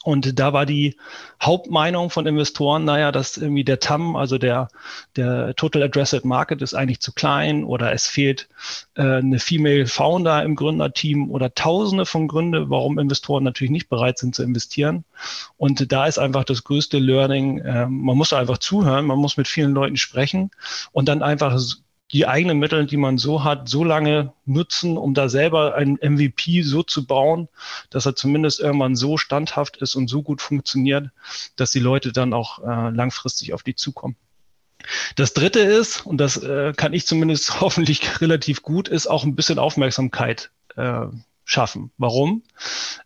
und 0.04 0.40
da 0.40 0.54
war 0.54 0.66
die 0.66 0.98
Hauptmeinung 1.42 2.10
von 2.10 2.26
Investoren, 2.26 2.84
naja, 2.86 3.12
dass 3.12 3.38
irgendwie 3.38 3.64
der 3.64 3.80
TAM, 3.80 4.16
also 4.16 4.38
der, 4.38 4.68
der 5.16 5.56
Total 5.56 5.84
Addressed 5.84 6.26
Market 6.26 6.62
ist 6.62 6.74
eigentlich 6.74 7.00
zu 7.00 7.14
klein 7.14 7.64
oder 7.64 7.94
es 7.94 8.08
fehlt 8.08 8.50
äh, 8.96 9.02
eine 9.02 9.40
Female 9.40 9.88
Founder 9.88 10.44
im 10.44 10.56
Gründerteam 10.56 11.32
oder 11.32 11.54
tausende 11.54 12.06
von 12.06 12.28
Gründe, 12.28 12.70
warum 12.70 13.00
Investoren 13.00 13.44
natürlich 13.44 13.72
nicht 13.72 13.90
bereit 13.90 14.18
sind 14.18 14.36
zu 14.36 14.44
investieren. 14.44 15.06
Und 15.58 15.92
da 15.92 16.06
ist 16.06 16.18
einfach 16.18 16.44
das 16.44 16.64
größte 16.64 17.00
Learning, 17.00 17.60
äh, 17.60 17.88
man 17.88 18.18
muss 18.18 18.34
einfach 18.34 18.58
zuhören, 18.58 19.06
man 19.06 19.20
muss 19.20 19.38
mit 19.38 19.48
vielen 19.48 19.74
Leuten 19.74 19.98
sprechen 19.98 20.52
und 20.92 21.08
dann 21.08 21.22
einfach 21.22 21.58
die 22.14 22.28
eigenen 22.28 22.60
Mittel, 22.60 22.86
die 22.86 22.98
man 22.98 23.18
so 23.18 23.44
hat, 23.44 23.68
so 23.68 23.84
lange 23.84 24.34
nutzen, 24.46 24.98
um 24.98 25.16
da 25.16 25.30
selber 25.30 25.76
ein 25.76 25.98
MVP 26.02 26.62
so 26.62 26.84
zu 26.84 27.08
bauen, 27.08 27.50
dass 27.90 28.06
er 28.06 28.16
zumindest 28.16 28.60
irgendwann 28.60 28.96
so 28.96 29.18
standhaft 29.18 29.78
ist 29.78 29.96
und 29.96 30.08
so 30.08 30.22
gut 30.22 30.42
funktioniert, 30.42 31.10
dass 31.56 31.72
die 31.72 31.80
Leute 31.80 32.12
dann 32.12 32.34
auch 32.34 32.60
äh, 32.60 32.90
langfristig 32.92 33.54
auf 33.54 33.64
die 33.64 33.76
zukommen. 33.76 34.16
Das 35.16 35.34
dritte 35.34 35.60
ist, 35.60 36.06
und 36.06 36.18
das 36.18 36.38
äh, 36.38 36.74
kann 36.76 36.94
ich 36.94 37.08
zumindest 37.08 37.62
hoffentlich 37.62 38.22
relativ 38.22 38.62
gut, 38.62 38.88
ist 38.88 39.08
auch 39.08 39.24
ein 39.24 39.36
bisschen 39.36 39.58
Aufmerksamkeit 39.58 40.52
äh, 40.76 41.08
schaffen. 41.54 41.92
Warum? 41.98 42.44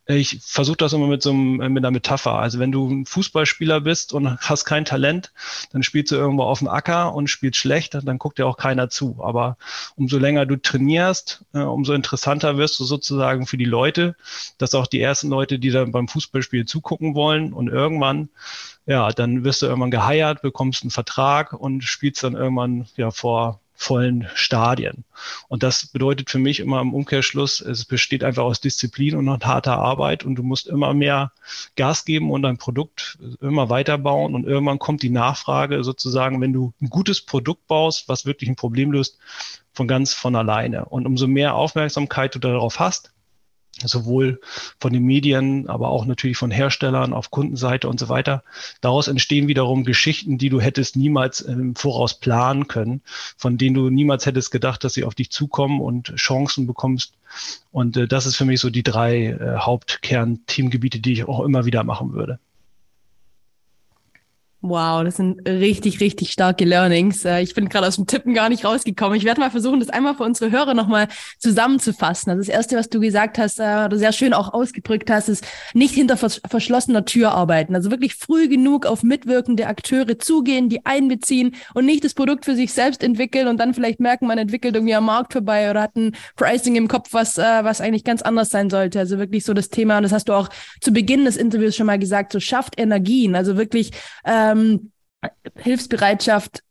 Ich 0.05 0.39
versuche 0.41 0.77
das 0.77 0.93
immer 0.93 1.07
mit 1.07 1.21
so 1.21 1.31
einem, 1.31 1.57
mit 1.73 1.83
einer 1.83 1.91
Metapher. 1.91 2.33
Also 2.33 2.59
wenn 2.59 2.71
du 2.71 2.89
ein 2.89 3.05
Fußballspieler 3.05 3.81
bist 3.81 4.13
und 4.13 4.39
hast 4.39 4.65
kein 4.65 4.85
Talent, 4.85 5.33
dann 5.71 5.83
spielst 5.83 6.11
du 6.11 6.15
irgendwo 6.15 6.43
auf 6.43 6.59
dem 6.59 6.67
Acker 6.67 7.13
und 7.13 7.29
spielst 7.29 7.59
schlecht, 7.59 7.93
dann 7.93 8.17
guckt 8.17 8.39
dir 8.39 8.47
auch 8.47 8.57
keiner 8.57 8.89
zu. 8.89 9.17
Aber 9.21 9.57
umso 9.95 10.17
länger 10.17 10.45
du 10.45 10.55
trainierst, 10.55 11.45
äh, 11.53 11.59
umso 11.59 11.93
interessanter 11.93 12.57
wirst 12.57 12.79
du 12.79 12.85
sozusagen 12.85 13.45
für 13.45 13.57
die 13.57 13.65
Leute, 13.65 14.15
dass 14.57 14.73
auch 14.73 14.87
die 14.87 15.01
ersten 15.01 15.29
Leute, 15.29 15.59
die 15.59 15.71
dann 15.71 15.91
beim 15.91 16.07
Fußballspiel 16.07 16.65
zugucken 16.65 17.13
wollen 17.13 17.53
und 17.53 17.67
irgendwann 17.67 18.29
ja, 18.87 19.09
dann 19.09 19.43
wirst 19.43 19.61
du 19.61 19.65
irgendwann 19.65 19.91
geheiert, 19.91 20.41
bekommst 20.41 20.81
einen 20.83 20.91
Vertrag 20.91 21.51
und 21.51 21.83
spielst 21.83 22.23
dann 22.23 22.35
irgendwann 22.35 22.87
ja 22.95 23.11
vor 23.11 23.59
vollen 23.79 24.27
Stadien. 24.33 25.05
Und 25.47 25.61
das 25.61 25.85
bedeutet 25.85 26.31
für 26.31 26.39
mich 26.39 26.59
immer 26.59 26.81
im 26.81 26.95
Umkehrschluss, 26.95 27.61
es 27.61 27.85
besteht 27.85 28.23
einfach 28.23 28.43
aus 28.43 28.59
Disziplin 28.59 29.15
und 29.15 29.45
harter 29.45 29.77
Arbeit 29.77 30.25
und 30.25 30.33
du 30.35 30.41
musst 30.41 30.65
immer 30.65 30.95
mehr 30.95 31.31
Gas 31.75 32.03
geben 32.03 32.31
und 32.31 32.41
dein 32.41 32.57
Produkt 32.57 33.19
immer 33.39 33.69
weiterbauen 33.69 34.33
und 34.33 34.47
irgendwann 34.47 34.79
kommt 34.79 35.03
die 35.03 35.11
Nachfrage 35.11 35.83
sozusagen, 35.83 36.41
wenn 36.41 36.53
du 36.53 36.73
ein 36.81 36.89
gutes 36.89 37.21
Produkt 37.21 37.67
baust, 37.67 38.09
was 38.09 38.25
wirklich 38.25 38.49
ein 38.49 38.55
Problem 38.55 38.91
löst, 38.91 39.19
von 39.73 39.87
ganz 39.87 40.11
von 40.11 40.35
alleine. 40.35 40.85
Und 40.85 41.05
umso 41.05 41.27
mehr 41.27 41.53
Aufmerksamkeit 41.53 42.33
du 42.33 42.39
darauf 42.39 42.79
hast, 42.79 43.11
sowohl 43.85 44.39
von 44.79 44.93
den 44.93 45.03
Medien, 45.03 45.69
aber 45.69 45.89
auch 45.89 46.05
natürlich 46.05 46.37
von 46.37 46.51
Herstellern 46.51 47.13
auf 47.13 47.31
Kundenseite 47.31 47.87
und 47.87 47.99
so 47.99 48.09
weiter. 48.09 48.43
Daraus 48.81 49.07
entstehen 49.07 49.47
wiederum 49.47 49.83
Geschichten, 49.83 50.37
die 50.37 50.49
du 50.49 50.59
hättest 50.59 50.95
niemals 50.95 51.41
im 51.41 51.75
Voraus 51.75 52.19
planen 52.19 52.67
können, 52.67 53.01
von 53.37 53.57
denen 53.57 53.75
du 53.75 53.89
niemals 53.89 54.25
hättest 54.25 54.51
gedacht, 54.51 54.83
dass 54.83 54.93
sie 54.93 55.03
auf 55.03 55.15
dich 55.15 55.31
zukommen 55.31 55.81
und 55.81 56.15
Chancen 56.15 56.67
bekommst. 56.67 57.13
Und 57.71 57.97
äh, 57.97 58.07
das 58.07 58.25
ist 58.25 58.35
für 58.35 58.45
mich 58.45 58.59
so 58.59 58.69
die 58.69 58.83
drei 58.83 59.27
äh, 59.27 59.57
Hauptkern-Teamgebiete, 59.57 60.99
die 60.99 61.13
ich 61.13 61.27
auch 61.27 61.43
immer 61.43 61.65
wieder 61.65 61.83
machen 61.83 62.13
würde. 62.13 62.39
Wow, 64.69 65.05
das 65.05 65.15
sind 65.15 65.47
richtig, 65.47 66.01
richtig 66.01 66.31
starke 66.31 66.65
Learnings. 66.65 67.23
Äh, 67.23 67.41
ich 67.41 67.53
bin 67.53 67.69
gerade 67.69 67.87
aus 67.87 67.95
dem 67.95 68.05
Tippen 68.05 68.33
gar 68.33 68.49
nicht 68.49 68.65
rausgekommen. 68.65 69.17
Ich 69.17 69.23
werde 69.23 69.39
mal 69.39 69.49
versuchen, 69.49 69.79
das 69.79 69.87
einmal 69.87 70.15
für 70.15 70.23
unsere 70.23 70.51
Hörer 70.51 70.73
nochmal 70.73 71.07
zusammenzufassen. 71.39 72.31
Also 72.31 72.41
das 72.41 72.49
Erste, 72.49 72.75
was 72.75 72.89
du 72.89 72.99
gesagt 72.99 73.37
hast, 73.37 73.59
äh, 73.61 73.87
du 73.87 73.97
sehr 73.97 74.11
schön 74.11 74.33
auch 74.33 74.53
ausgedrückt 74.53 75.09
hast, 75.09 75.29
ist 75.29 75.45
nicht 75.73 75.93
hinter 75.93 76.17
verschlossener 76.17 77.05
Tür 77.05 77.31
arbeiten. 77.31 77.75
Also 77.75 77.91
wirklich 77.91 78.15
früh 78.15 78.49
genug 78.49 78.85
auf 78.85 79.03
mitwirkende 79.03 79.67
Akteure 79.67 80.19
zugehen, 80.19 80.67
die 80.67 80.85
einbeziehen 80.85 81.55
und 81.73 81.85
nicht 81.85 82.03
das 82.03 82.13
Produkt 82.13 82.43
für 82.43 82.55
sich 82.55 82.73
selbst 82.73 83.03
entwickeln 83.03 83.47
und 83.47 83.57
dann 83.61 83.73
vielleicht 83.73 84.01
merken, 84.01 84.27
man 84.27 84.37
entwickelt 84.37 84.75
irgendwie 84.75 84.95
am 84.95 85.05
Markt 85.05 85.31
vorbei 85.31 85.69
oder 85.69 85.81
hat 85.81 85.95
ein 85.95 86.13
Pricing 86.35 86.75
im 86.75 86.89
Kopf, 86.89 87.13
was, 87.13 87.37
äh, 87.37 87.63
was 87.63 87.79
eigentlich 87.79 88.03
ganz 88.03 88.21
anders 88.21 88.49
sein 88.49 88.69
sollte. 88.69 88.99
Also 88.99 89.17
wirklich 89.17 89.45
so 89.45 89.53
das 89.53 89.69
Thema, 89.69 89.97
und 89.97 90.03
das 90.03 90.11
hast 90.11 90.27
du 90.27 90.33
auch 90.33 90.49
zu 90.81 90.91
Beginn 90.91 91.23
des 91.23 91.37
Interviews 91.37 91.75
schon 91.75 91.85
mal 91.85 91.99
gesagt, 91.99 92.33
so 92.33 92.41
schafft 92.41 92.77
Energien. 92.77 93.33
Also 93.33 93.55
wirklich 93.55 93.91
ähm, 94.25 94.56
ähm, 94.57 94.91
Hilfsbereitschaft 95.55 96.63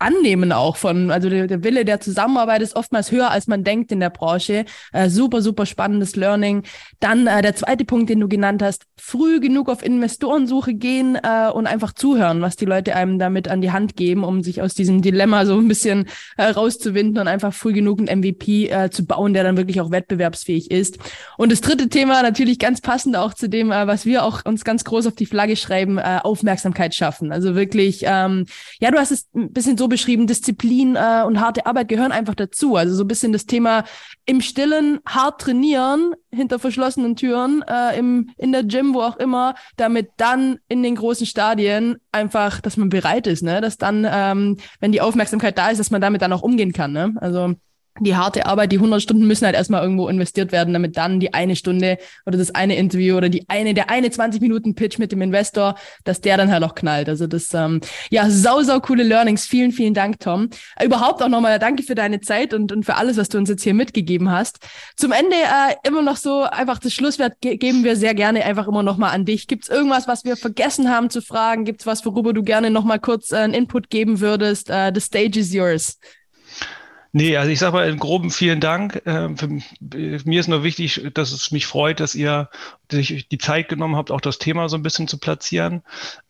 annehmen 0.00 0.50
auch 0.50 0.76
von, 0.76 1.10
also 1.10 1.28
der, 1.28 1.46
der, 1.46 1.62
Wille 1.62 1.84
der 1.84 2.00
Zusammenarbeit 2.00 2.62
ist 2.62 2.74
oftmals 2.74 3.12
höher, 3.12 3.30
als 3.30 3.46
man 3.46 3.64
denkt 3.64 3.92
in 3.92 4.00
der 4.00 4.10
Branche. 4.10 4.64
Äh, 4.92 5.10
super, 5.10 5.42
super 5.42 5.66
spannendes 5.66 6.16
Learning. 6.16 6.62
Dann 7.00 7.26
äh, 7.26 7.42
der 7.42 7.54
zweite 7.54 7.84
Punkt, 7.84 8.08
den 8.08 8.18
du 8.18 8.26
genannt 8.26 8.62
hast, 8.62 8.84
früh 8.98 9.40
genug 9.40 9.68
auf 9.68 9.84
Investorensuche 9.84 10.74
gehen 10.74 11.18
äh, 11.22 11.50
und 11.50 11.66
einfach 11.66 11.92
zuhören, 11.92 12.40
was 12.40 12.56
die 12.56 12.64
Leute 12.64 12.96
einem 12.96 13.18
damit 13.18 13.48
an 13.48 13.60
die 13.60 13.72
Hand 13.72 13.94
geben, 13.94 14.24
um 14.24 14.42
sich 14.42 14.62
aus 14.62 14.74
diesem 14.74 15.02
Dilemma 15.02 15.44
so 15.44 15.58
ein 15.58 15.68
bisschen 15.68 16.06
äh, 16.38 16.44
rauszuwinden 16.44 17.18
und 17.18 17.28
einfach 17.28 17.52
früh 17.52 17.74
genug 17.74 18.00
ein 18.00 18.20
MVP 18.20 18.68
äh, 18.68 18.90
zu 18.90 19.04
bauen, 19.04 19.34
der 19.34 19.44
dann 19.44 19.58
wirklich 19.58 19.82
auch 19.82 19.90
wettbewerbsfähig 19.90 20.70
ist. 20.70 20.98
Und 21.36 21.52
das 21.52 21.60
dritte 21.60 21.90
Thema, 21.90 22.22
natürlich 22.22 22.58
ganz 22.58 22.80
passend 22.80 23.16
auch 23.16 23.34
zu 23.34 23.50
dem, 23.50 23.70
äh, 23.70 23.86
was 23.86 24.06
wir 24.06 24.24
auch 24.24 24.46
uns 24.46 24.64
ganz 24.64 24.84
groß 24.84 25.06
auf 25.08 25.14
die 25.14 25.26
Flagge 25.26 25.56
schreiben, 25.56 25.98
Aufmerksamkeit 25.98 26.94
schaffen. 26.94 27.32
Also 27.32 27.54
wirklich, 27.54 28.02
ähm, 28.04 28.46
ja, 28.80 28.90
du 28.90 28.98
hast 28.98 29.10
es 29.10 29.28
ein 29.34 29.52
bisschen 29.52 29.76
so 29.76 29.89
beschrieben, 29.90 30.26
Disziplin 30.26 30.96
äh, 30.96 31.22
und 31.26 31.40
harte 31.40 31.66
Arbeit 31.66 31.88
gehören 31.88 32.12
einfach 32.12 32.34
dazu. 32.34 32.76
Also 32.76 32.94
so 32.94 33.04
ein 33.04 33.08
bisschen 33.08 33.34
das 33.34 33.44
Thema 33.44 33.84
im 34.24 34.40
Stillen 34.40 35.00
hart 35.06 35.42
trainieren, 35.42 36.14
hinter 36.32 36.58
verschlossenen 36.58 37.16
Türen, 37.16 37.62
äh, 37.68 37.98
im, 37.98 38.30
in 38.38 38.52
der 38.52 38.64
Gym, 38.64 38.94
wo 38.94 39.02
auch 39.02 39.18
immer, 39.18 39.54
damit 39.76 40.10
dann 40.16 40.58
in 40.68 40.82
den 40.82 40.94
großen 40.94 41.26
Stadien 41.26 41.98
einfach, 42.12 42.62
dass 42.62 42.78
man 42.78 42.88
bereit 42.88 43.26
ist, 43.26 43.42
ne? 43.42 43.60
Dass 43.60 43.76
dann, 43.76 44.06
ähm, 44.10 44.56
wenn 44.80 44.92
die 44.92 45.02
Aufmerksamkeit 45.02 45.58
da 45.58 45.68
ist, 45.68 45.78
dass 45.78 45.90
man 45.90 46.00
damit 46.00 46.22
dann 46.22 46.32
auch 46.32 46.42
umgehen 46.42 46.72
kann. 46.72 46.92
Ne? 46.92 47.14
Also 47.20 47.54
die 47.98 48.16
harte 48.16 48.46
Arbeit, 48.46 48.72
die 48.72 48.76
100 48.76 49.02
Stunden 49.02 49.26
müssen 49.26 49.44
halt 49.44 49.56
erstmal 49.56 49.82
irgendwo 49.82 50.08
investiert 50.08 50.52
werden, 50.52 50.72
damit 50.72 50.96
dann 50.96 51.20
die 51.20 51.34
eine 51.34 51.56
Stunde 51.56 51.98
oder 52.24 52.38
das 52.38 52.54
eine 52.54 52.76
Interview 52.76 53.16
oder 53.16 53.28
die 53.28 53.48
eine, 53.48 53.74
der 53.74 53.90
eine 53.90 54.10
20 54.10 54.40
Minuten 54.40 54.74
Pitch 54.74 54.98
mit 54.98 55.12
dem 55.12 55.20
Investor, 55.20 55.74
dass 56.04 56.20
der 56.20 56.36
dann 56.36 56.50
halt 56.50 56.62
auch 56.62 56.74
knallt. 56.74 57.08
Also 57.08 57.26
das, 57.26 57.52
ähm, 57.52 57.80
ja, 58.10 58.30
sau, 58.30 58.62
sau 58.62 58.80
coole 58.80 59.02
Learnings. 59.02 59.46
Vielen, 59.46 59.72
vielen 59.72 59.94
Dank, 59.94 60.20
Tom. 60.20 60.48
Äh, 60.76 60.86
überhaupt 60.86 61.22
auch 61.22 61.28
nochmal 61.28 61.58
danke 61.58 61.82
für 61.82 61.94
deine 61.94 62.20
Zeit 62.20 62.54
und, 62.54 62.72
und 62.72 62.84
für 62.84 62.94
alles, 62.94 63.16
was 63.16 63.28
du 63.28 63.38
uns 63.38 63.48
jetzt 63.48 63.62
hier 63.62 63.74
mitgegeben 63.74 64.30
hast. 64.30 64.60
Zum 64.96 65.12
Ende 65.12 65.36
äh, 65.36 65.74
immer 65.86 66.02
noch 66.02 66.16
so 66.16 66.42
einfach 66.42 66.78
das 66.78 66.94
Schlusswort 66.94 67.34
ge 67.40 67.56
geben 67.56 67.84
wir 67.84 67.96
sehr 67.96 68.14
gerne 68.14 68.44
einfach 68.44 68.68
immer 68.68 68.82
nochmal 68.82 69.14
an 69.14 69.24
dich. 69.24 69.46
Gibt's 69.46 69.68
irgendwas, 69.68 70.08
was 70.08 70.24
wir 70.24 70.36
vergessen 70.36 70.88
haben 70.88 71.10
zu 71.10 71.20
fragen? 71.20 71.64
Gibt's 71.64 71.86
was, 71.86 72.04
worüber 72.06 72.32
du 72.32 72.42
gerne 72.42 72.70
nochmal 72.70 73.00
kurz 73.00 73.32
äh, 73.32 73.36
einen 73.36 73.54
Input 73.54 73.90
geben 73.90 74.20
würdest? 74.20 74.70
Uh, 74.70 74.90
the 74.94 75.00
stage 75.00 75.38
is 75.38 75.52
yours. 75.52 75.98
Nee, 77.12 77.36
also 77.36 77.50
ich 77.50 77.58
sage 77.58 77.72
mal 77.72 77.88
im 77.88 77.98
Groben 77.98 78.30
vielen 78.30 78.60
Dank. 78.60 79.02
Ähm, 79.04 79.36
für, 79.36 79.48
mir 79.48 80.40
ist 80.40 80.48
nur 80.48 80.62
wichtig, 80.62 81.10
dass 81.14 81.32
es 81.32 81.50
mich 81.50 81.66
freut, 81.66 81.98
dass 82.00 82.14
ihr 82.14 82.48
sich 82.90 83.28
die 83.28 83.38
Zeit 83.38 83.68
genommen 83.68 83.96
habt, 83.96 84.10
auch 84.10 84.20
das 84.20 84.38
Thema 84.38 84.68
so 84.68 84.76
ein 84.76 84.82
bisschen 84.82 85.08
zu 85.08 85.18
platzieren. 85.18 85.82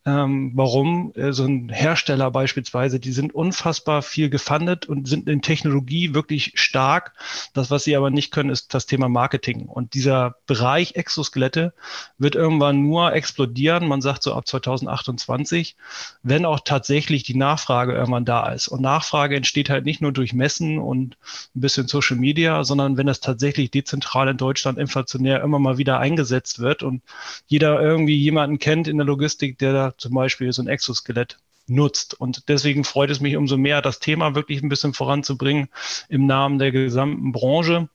Ähm, 0.05 0.51
warum? 0.55 1.13
Äh, 1.15 1.31
so 1.31 1.45
ein 1.45 1.69
Hersteller 1.69 2.31
beispielsweise, 2.31 2.99
die 2.99 3.11
sind 3.11 3.35
unfassbar 3.35 4.01
viel 4.01 4.29
gefundet 4.29 4.87
und 4.87 5.07
sind 5.07 5.29
in 5.29 5.41
Technologie 5.41 6.13
wirklich 6.13 6.53
stark. 6.55 7.13
Das, 7.53 7.69
was 7.69 7.83
sie 7.83 7.95
aber 7.95 8.09
nicht 8.09 8.31
können, 8.31 8.49
ist 8.49 8.73
das 8.73 8.85
Thema 8.87 9.09
Marketing. 9.09 9.67
Und 9.67 9.93
dieser 9.93 10.35
Bereich 10.47 10.95
Exoskelette 10.95 11.73
wird 12.17 12.35
irgendwann 12.35 12.81
nur 12.81 13.13
explodieren. 13.13 13.87
Man 13.87 14.01
sagt 14.01 14.23
so 14.23 14.33
ab 14.33 14.47
2028, 14.47 15.75
wenn 16.23 16.45
auch 16.45 16.61
tatsächlich 16.63 17.23
die 17.23 17.35
Nachfrage 17.35 17.93
irgendwann 17.93 18.25
da 18.25 18.51
ist. 18.51 18.67
Und 18.67 18.81
Nachfrage 18.81 19.35
entsteht 19.35 19.69
halt 19.69 19.85
nicht 19.85 20.01
nur 20.01 20.11
durch 20.11 20.33
Messen 20.33 20.79
und 20.79 21.17
ein 21.55 21.61
bisschen 21.61 21.87
Social 21.87 22.17
Media, 22.17 22.63
sondern 22.63 22.97
wenn 22.97 23.07
das 23.07 23.19
tatsächlich 23.19 23.69
dezentral 23.69 24.29
in 24.29 24.37
Deutschland 24.37 24.77
inflationär 24.77 25.41
immer 25.43 25.59
mal 25.59 25.77
wieder 25.77 25.99
eingesetzt 25.99 26.50
wird 26.59 26.83
und 26.83 27.01
jeder 27.47 27.81
irgendwie 27.81 28.15
jemanden 28.15 28.59
kennt 28.59 28.87
in 28.87 28.97
der 28.97 29.05
Logistik, 29.05 29.57
der 29.59 29.73
da 29.73 29.93
zum 29.97 30.13
Beispiel 30.13 30.51
so 30.53 30.61
ein 30.61 30.67
Exoskelett 30.67 31.37
nutzt. 31.67 32.19
Und 32.19 32.49
deswegen 32.49 32.83
freut 32.83 33.09
es 33.09 33.19
mich 33.19 33.37
umso 33.37 33.57
mehr, 33.57 33.81
das 33.81 33.99
Thema 33.99 34.35
wirklich 34.35 34.61
ein 34.61 34.69
bisschen 34.69 34.93
voranzubringen 34.93 35.69
im 36.09 36.25
Namen 36.25 36.59
der 36.59 36.71
gesamten 36.71 37.31
Branche. 37.31 37.89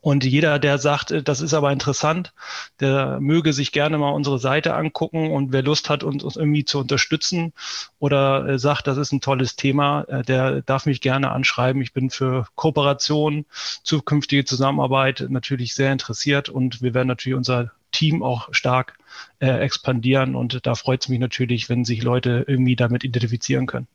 Und 0.00 0.24
jeder, 0.24 0.58
der 0.58 0.78
sagt, 0.78 1.10
äh, 1.10 1.22
das 1.22 1.40
ist 1.40 1.54
aber 1.54 1.72
interessant, 1.72 2.32
der 2.80 3.20
möge 3.20 3.52
sich 3.52 3.72
gerne 3.72 3.98
mal 3.98 4.10
unsere 4.10 4.38
Seite 4.38 4.74
angucken 4.74 5.30
und 5.30 5.52
wer 5.52 5.62
Lust 5.62 5.88
hat, 5.88 6.04
uns, 6.04 6.36
irgendwie 6.36 6.64
zu 6.64 6.78
unterstützen 6.78 7.52
oder 7.98 8.46
äh, 8.46 8.58
sagt, 8.58 8.86
das 8.86 8.98
ist 8.98 9.12
ein 9.12 9.20
tolles 9.20 9.56
Thema, 9.56 10.02
äh, 10.02 10.22
der 10.22 10.62
darf 10.62 10.86
mich 10.86 11.00
gerne 11.00 11.30
anschreiben. 11.30 11.82
Ich 11.82 11.92
bin 11.92 12.10
für 12.10 12.46
Kooperation, 12.54 13.46
zukünftige 13.82 14.44
Zusammenarbeit 14.44 15.26
natürlich 15.30 15.74
sehr 15.74 15.92
interessiert 15.92 16.48
und 16.48 16.82
wir 16.82 16.94
werden 16.94 17.08
natürlich 17.08 17.36
unser 17.36 17.72
Team 17.92 18.22
auch 18.22 18.48
stark 18.52 18.98
äh, 19.40 19.60
expandieren. 19.60 20.34
Und 20.34 20.66
da 20.66 20.74
freut 20.74 21.02
es 21.02 21.08
mich 21.08 21.18
natürlich, 21.18 21.68
wenn 21.68 21.84
sich 21.84 22.02
Leute 22.02 22.44
irgendwie 22.46 22.76
damit 22.76 23.04
identifizieren 23.04 23.66
können. 23.66 23.86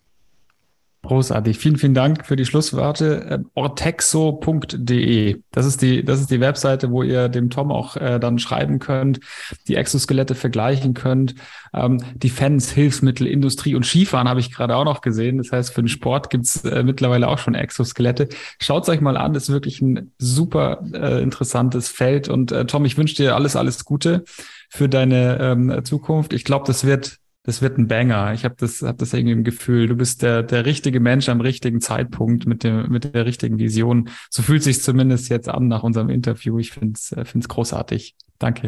Großartig. 1.06 1.58
Vielen, 1.58 1.76
vielen 1.76 1.94
Dank 1.94 2.26
für 2.26 2.38
die 2.38 2.46
Schlussworte. 2.46 3.28
Ähm, 3.30 3.50
ortexo.de. 3.56 5.42
Das 5.52 5.66
ist 5.66 5.82
die, 5.82 6.06
das 6.06 6.22
ist 6.22 6.32
die 6.32 6.40
Webseite, 6.40 6.92
wo 6.92 7.04
ihr 7.04 7.28
dem 7.28 7.50
Tom 7.50 7.74
auch 7.74 7.98
äh, 7.98 8.22
dann 8.22 8.40
schreiben 8.40 8.80
könnt, 8.80 9.20
die 9.68 9.76
Exoskelette 9.76 10.34
vergleichen 10.34 10.94
könnt. 10.94 11.36
Ähm, 11.74 12.02
Defense, 12.16 12.74
Hilfsmittel, 12.74 13.28
Industrie 13.28 13.76
und 13.76 13.86
Skifahren 13.86 14.30
habe 14.30 14.40
ich 14.40 14.50
gerade 14.50 14.78
auch 14.78 14.86
noch 14.86 15.02
gesehen. 15.02 15.40
Das 15.40 15.52
heißt, 15.52 15.74
für 15.74 15.82
den 15.82 15.90
Sport 15.90 16.30
gibt's 16.30 16.64
äh, 16.64 16.84
mittlerweile 16.84 17.28
auch 17.28 17.38
schon 17.38 17.54
Exoskelette. 17.54 18.30
Schaut's 18.62 18.88
euch 18.88 19.02
mal 19.02 19.18
an. 19.18 19.34
Das 19.34 19.44
ist 19.44 19.50
wirklich 19.50 19.82
ein 19.82 20.14
super 20.20 20.86
äh, 20.94 21.22
interessantes 21.22 21.90
Feld. 21.90 22.30
Und 22.30 22.54
äh, 22.54 22.66
Tom, 22.66 22.86
ich 22.86 22.98
wünsche 22.98 23.16
dir 23.16 23.36
alles, 23.36 23.58
alles 23.58 23.84
Gute 23.84 24.24
für 24.70 24.88
deine 24.88 25.38
ähm, 25.42 25.84
Zukunft. 25.84 26.32
Ich 26.32 26.46
glaube, 26.46 26.66
das 26.66 26.86
wird 26.86 27.20
das 27.44 27.62
wird 27.62 27.78
ein 27.78 27.88
Banger. 27.88 28.34
Ich 28.34 28.46
habe 28.46 28.56
das, 28.58 28.82
hab 28.82 28.98
das 28.98 29.14
irgendwie 29.14 29.34
im 29.34 29.44
Gefühl. 29.44 29.88
Du 29.88 29.96
bist 29.96 30.22
der, 30.22 30.44
der 30.44 30.66
richtige 30.66 31.02
Mensch 31.02 31.28
am 31.28 31.42
richtigen 31.42 31.82
Zeitpunkt 31.82 32.46
mit, 32.46 32.64
dem, 32.64 32.90
mit 32.90 33.14
der 33.14 33.26
richtigen 33.26 33.60
Vision. 33.60 34.10
So 34.30 34.42
fühlt 34.42 34.64
sich 34.64 34.82
zumindest 34.82 35.30
jetzt 35.30 35.50
an 35.50 35.68
nach 35.68 35.84
unserem 35.84 36.10
Interview. 36.10 36.58
Ich 36.58 36.72
finde 36.72 36.94
es 36.96 37.12
äh, 37.12 37.26
find's 37.26 37.50
großartig. 37.50 38.16
Danke. 38.40 38.68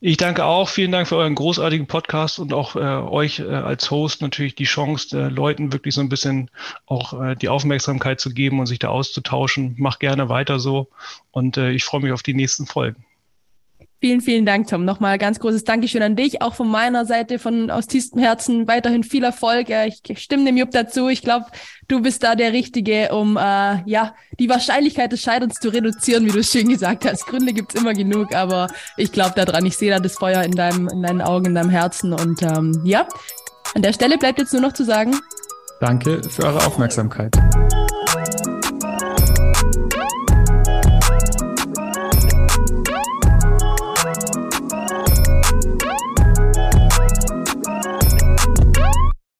Ich 0.00 0.18
danke 0.18 0.44
auch. 0.44 0.68
Vielen 0.68 0.92
Dank 0.92 1.08
für 1.08 1.16
euren 1.16 1.34
großartigen 1.34 1.86
Podcast 1.86 2.38
und 2.38 2.52
auch 2.52 2.76
äh, 2.76 2.80
euch 2.80 3.38
äh, 3.38 3.44
als 3.44 3.90
Host 3.90 4.20
natürlich 4.20 4.54
die 4.54 4.64
Chance, 4.64 5.18
äh, 5.18 5.28
Leuten 5.28 5.72
wirklich 5.72 5.94
so 5.94 6.02
ein 6.02 6.10
bisschen 6.10 6.50
auch 6.84 7.18
äh, 7.18 7.34
die 7.34 7.48
Aufmerksamkeit 7.48 8.20
zu 8.20 8.30
geben 8.30 8.60
und 8.60 8.66
sich 8.66 8.78
da 8.78 8.88
auszutauschen. 8.88 9.74
Mach 9.78 9.98
gerne 9.98 10.28
weiter 10.28 10.58
so 10.58 10.88
und 11.30 11.56
äh, 11.56 11.70
ich 11.70 11.84
freue 11.84 12.02
mich 12.02 12.12
auf 12.12 12.22
die 12.22 12.34
nächsten 12.34 12.66
Folgen. 12.66 13.05
Vielen, 13.98 14.20
vielen 14.20 14.44
Dank, 14.44 14.68
Tom. 14.68 14.84
Nochmal 14.84 15.16
ganz 15.16 15.40
großes 15.40 15.64
Dankeschön 15.64 16.02
an 16.02 16.16
dich, 16.16 16.42
auch 16.42 16.54
von 16.54 16.68
meiner 16.68 17.06
Seite, 17.06 17.38
von 17.38 17.70
aus 17.70 17.86
tiefstem 17.86 18.20
Herzen. 18.20 18.68
Weiterhin 18.68 19.04
viel 19.04 19.24
Erfolg. 19.24 19.68
Ich 19.70 20.02
stimme 20.22 20.44
dem 20.44 20.58
Jupp 20.58 20.70
dazu. 20.72 21.08
Ich 21.08 21.22
glaube, 21.22 21.46
du 21.88 22.02
bist 22.02 22.22
da 22.22 22.34
der 22.34 22.52
Richtige, 22.52 23.14
um 23.14 23.38
äh, 23.38 23.82
ja 23.86 24.14
die 24.38 24.50
Wahrscheinlichkeit 24.50 25.12
des 25.12 25.22
Scheiterns 25.22 25.54
zu 25.54 25.70
reduzieren, 25.70 26.26
wie 26.26 26.30
du 26.30 26.40
es 26.40 26.52
schön 26.52 26.68
gesagt 26.68 27.06
hast. 27.06 27.26
Gründe 27.26 27.54
gibt's 27.54 27.74
immer 27.74 27.94
genug, 27.94 28.34
aber 28.34 28.68
ich 28.98 29.12
glaube 29.12 29.32
daran. 29.34 29.64
Ich 29.64 29.78
sehe 29.78 29.90
da 29.90 29.98
das 29.98 30.14
Feuer 30.14 30.42
in 30.42 30.52
deinem, 30.52 30.88
in 30.88 31.02
deinen 31.02 31.22
Augen, 31.22 31.46
in 31.46 31.54
deinem 31.54 31.70
Herzen. 31.70 32.12
Und 32.12 32.42
ähm, 32.42 32.82
ja, 32.84 33.08
an 33.74 33.80
der 33.80 33.94
Stelle 33.94 34.18
bleibt 34.18 34.38
jetzt 34.38 34.52
nur 34.52 34.60
noch 34.60 34.74
zu 34.74 34.84
sagen. 34.84 35.18
Danke 35.80 36.20
für 36.28 36.44
eure 36.44 36.66
Aufmerksamkeit. 36.66 37.34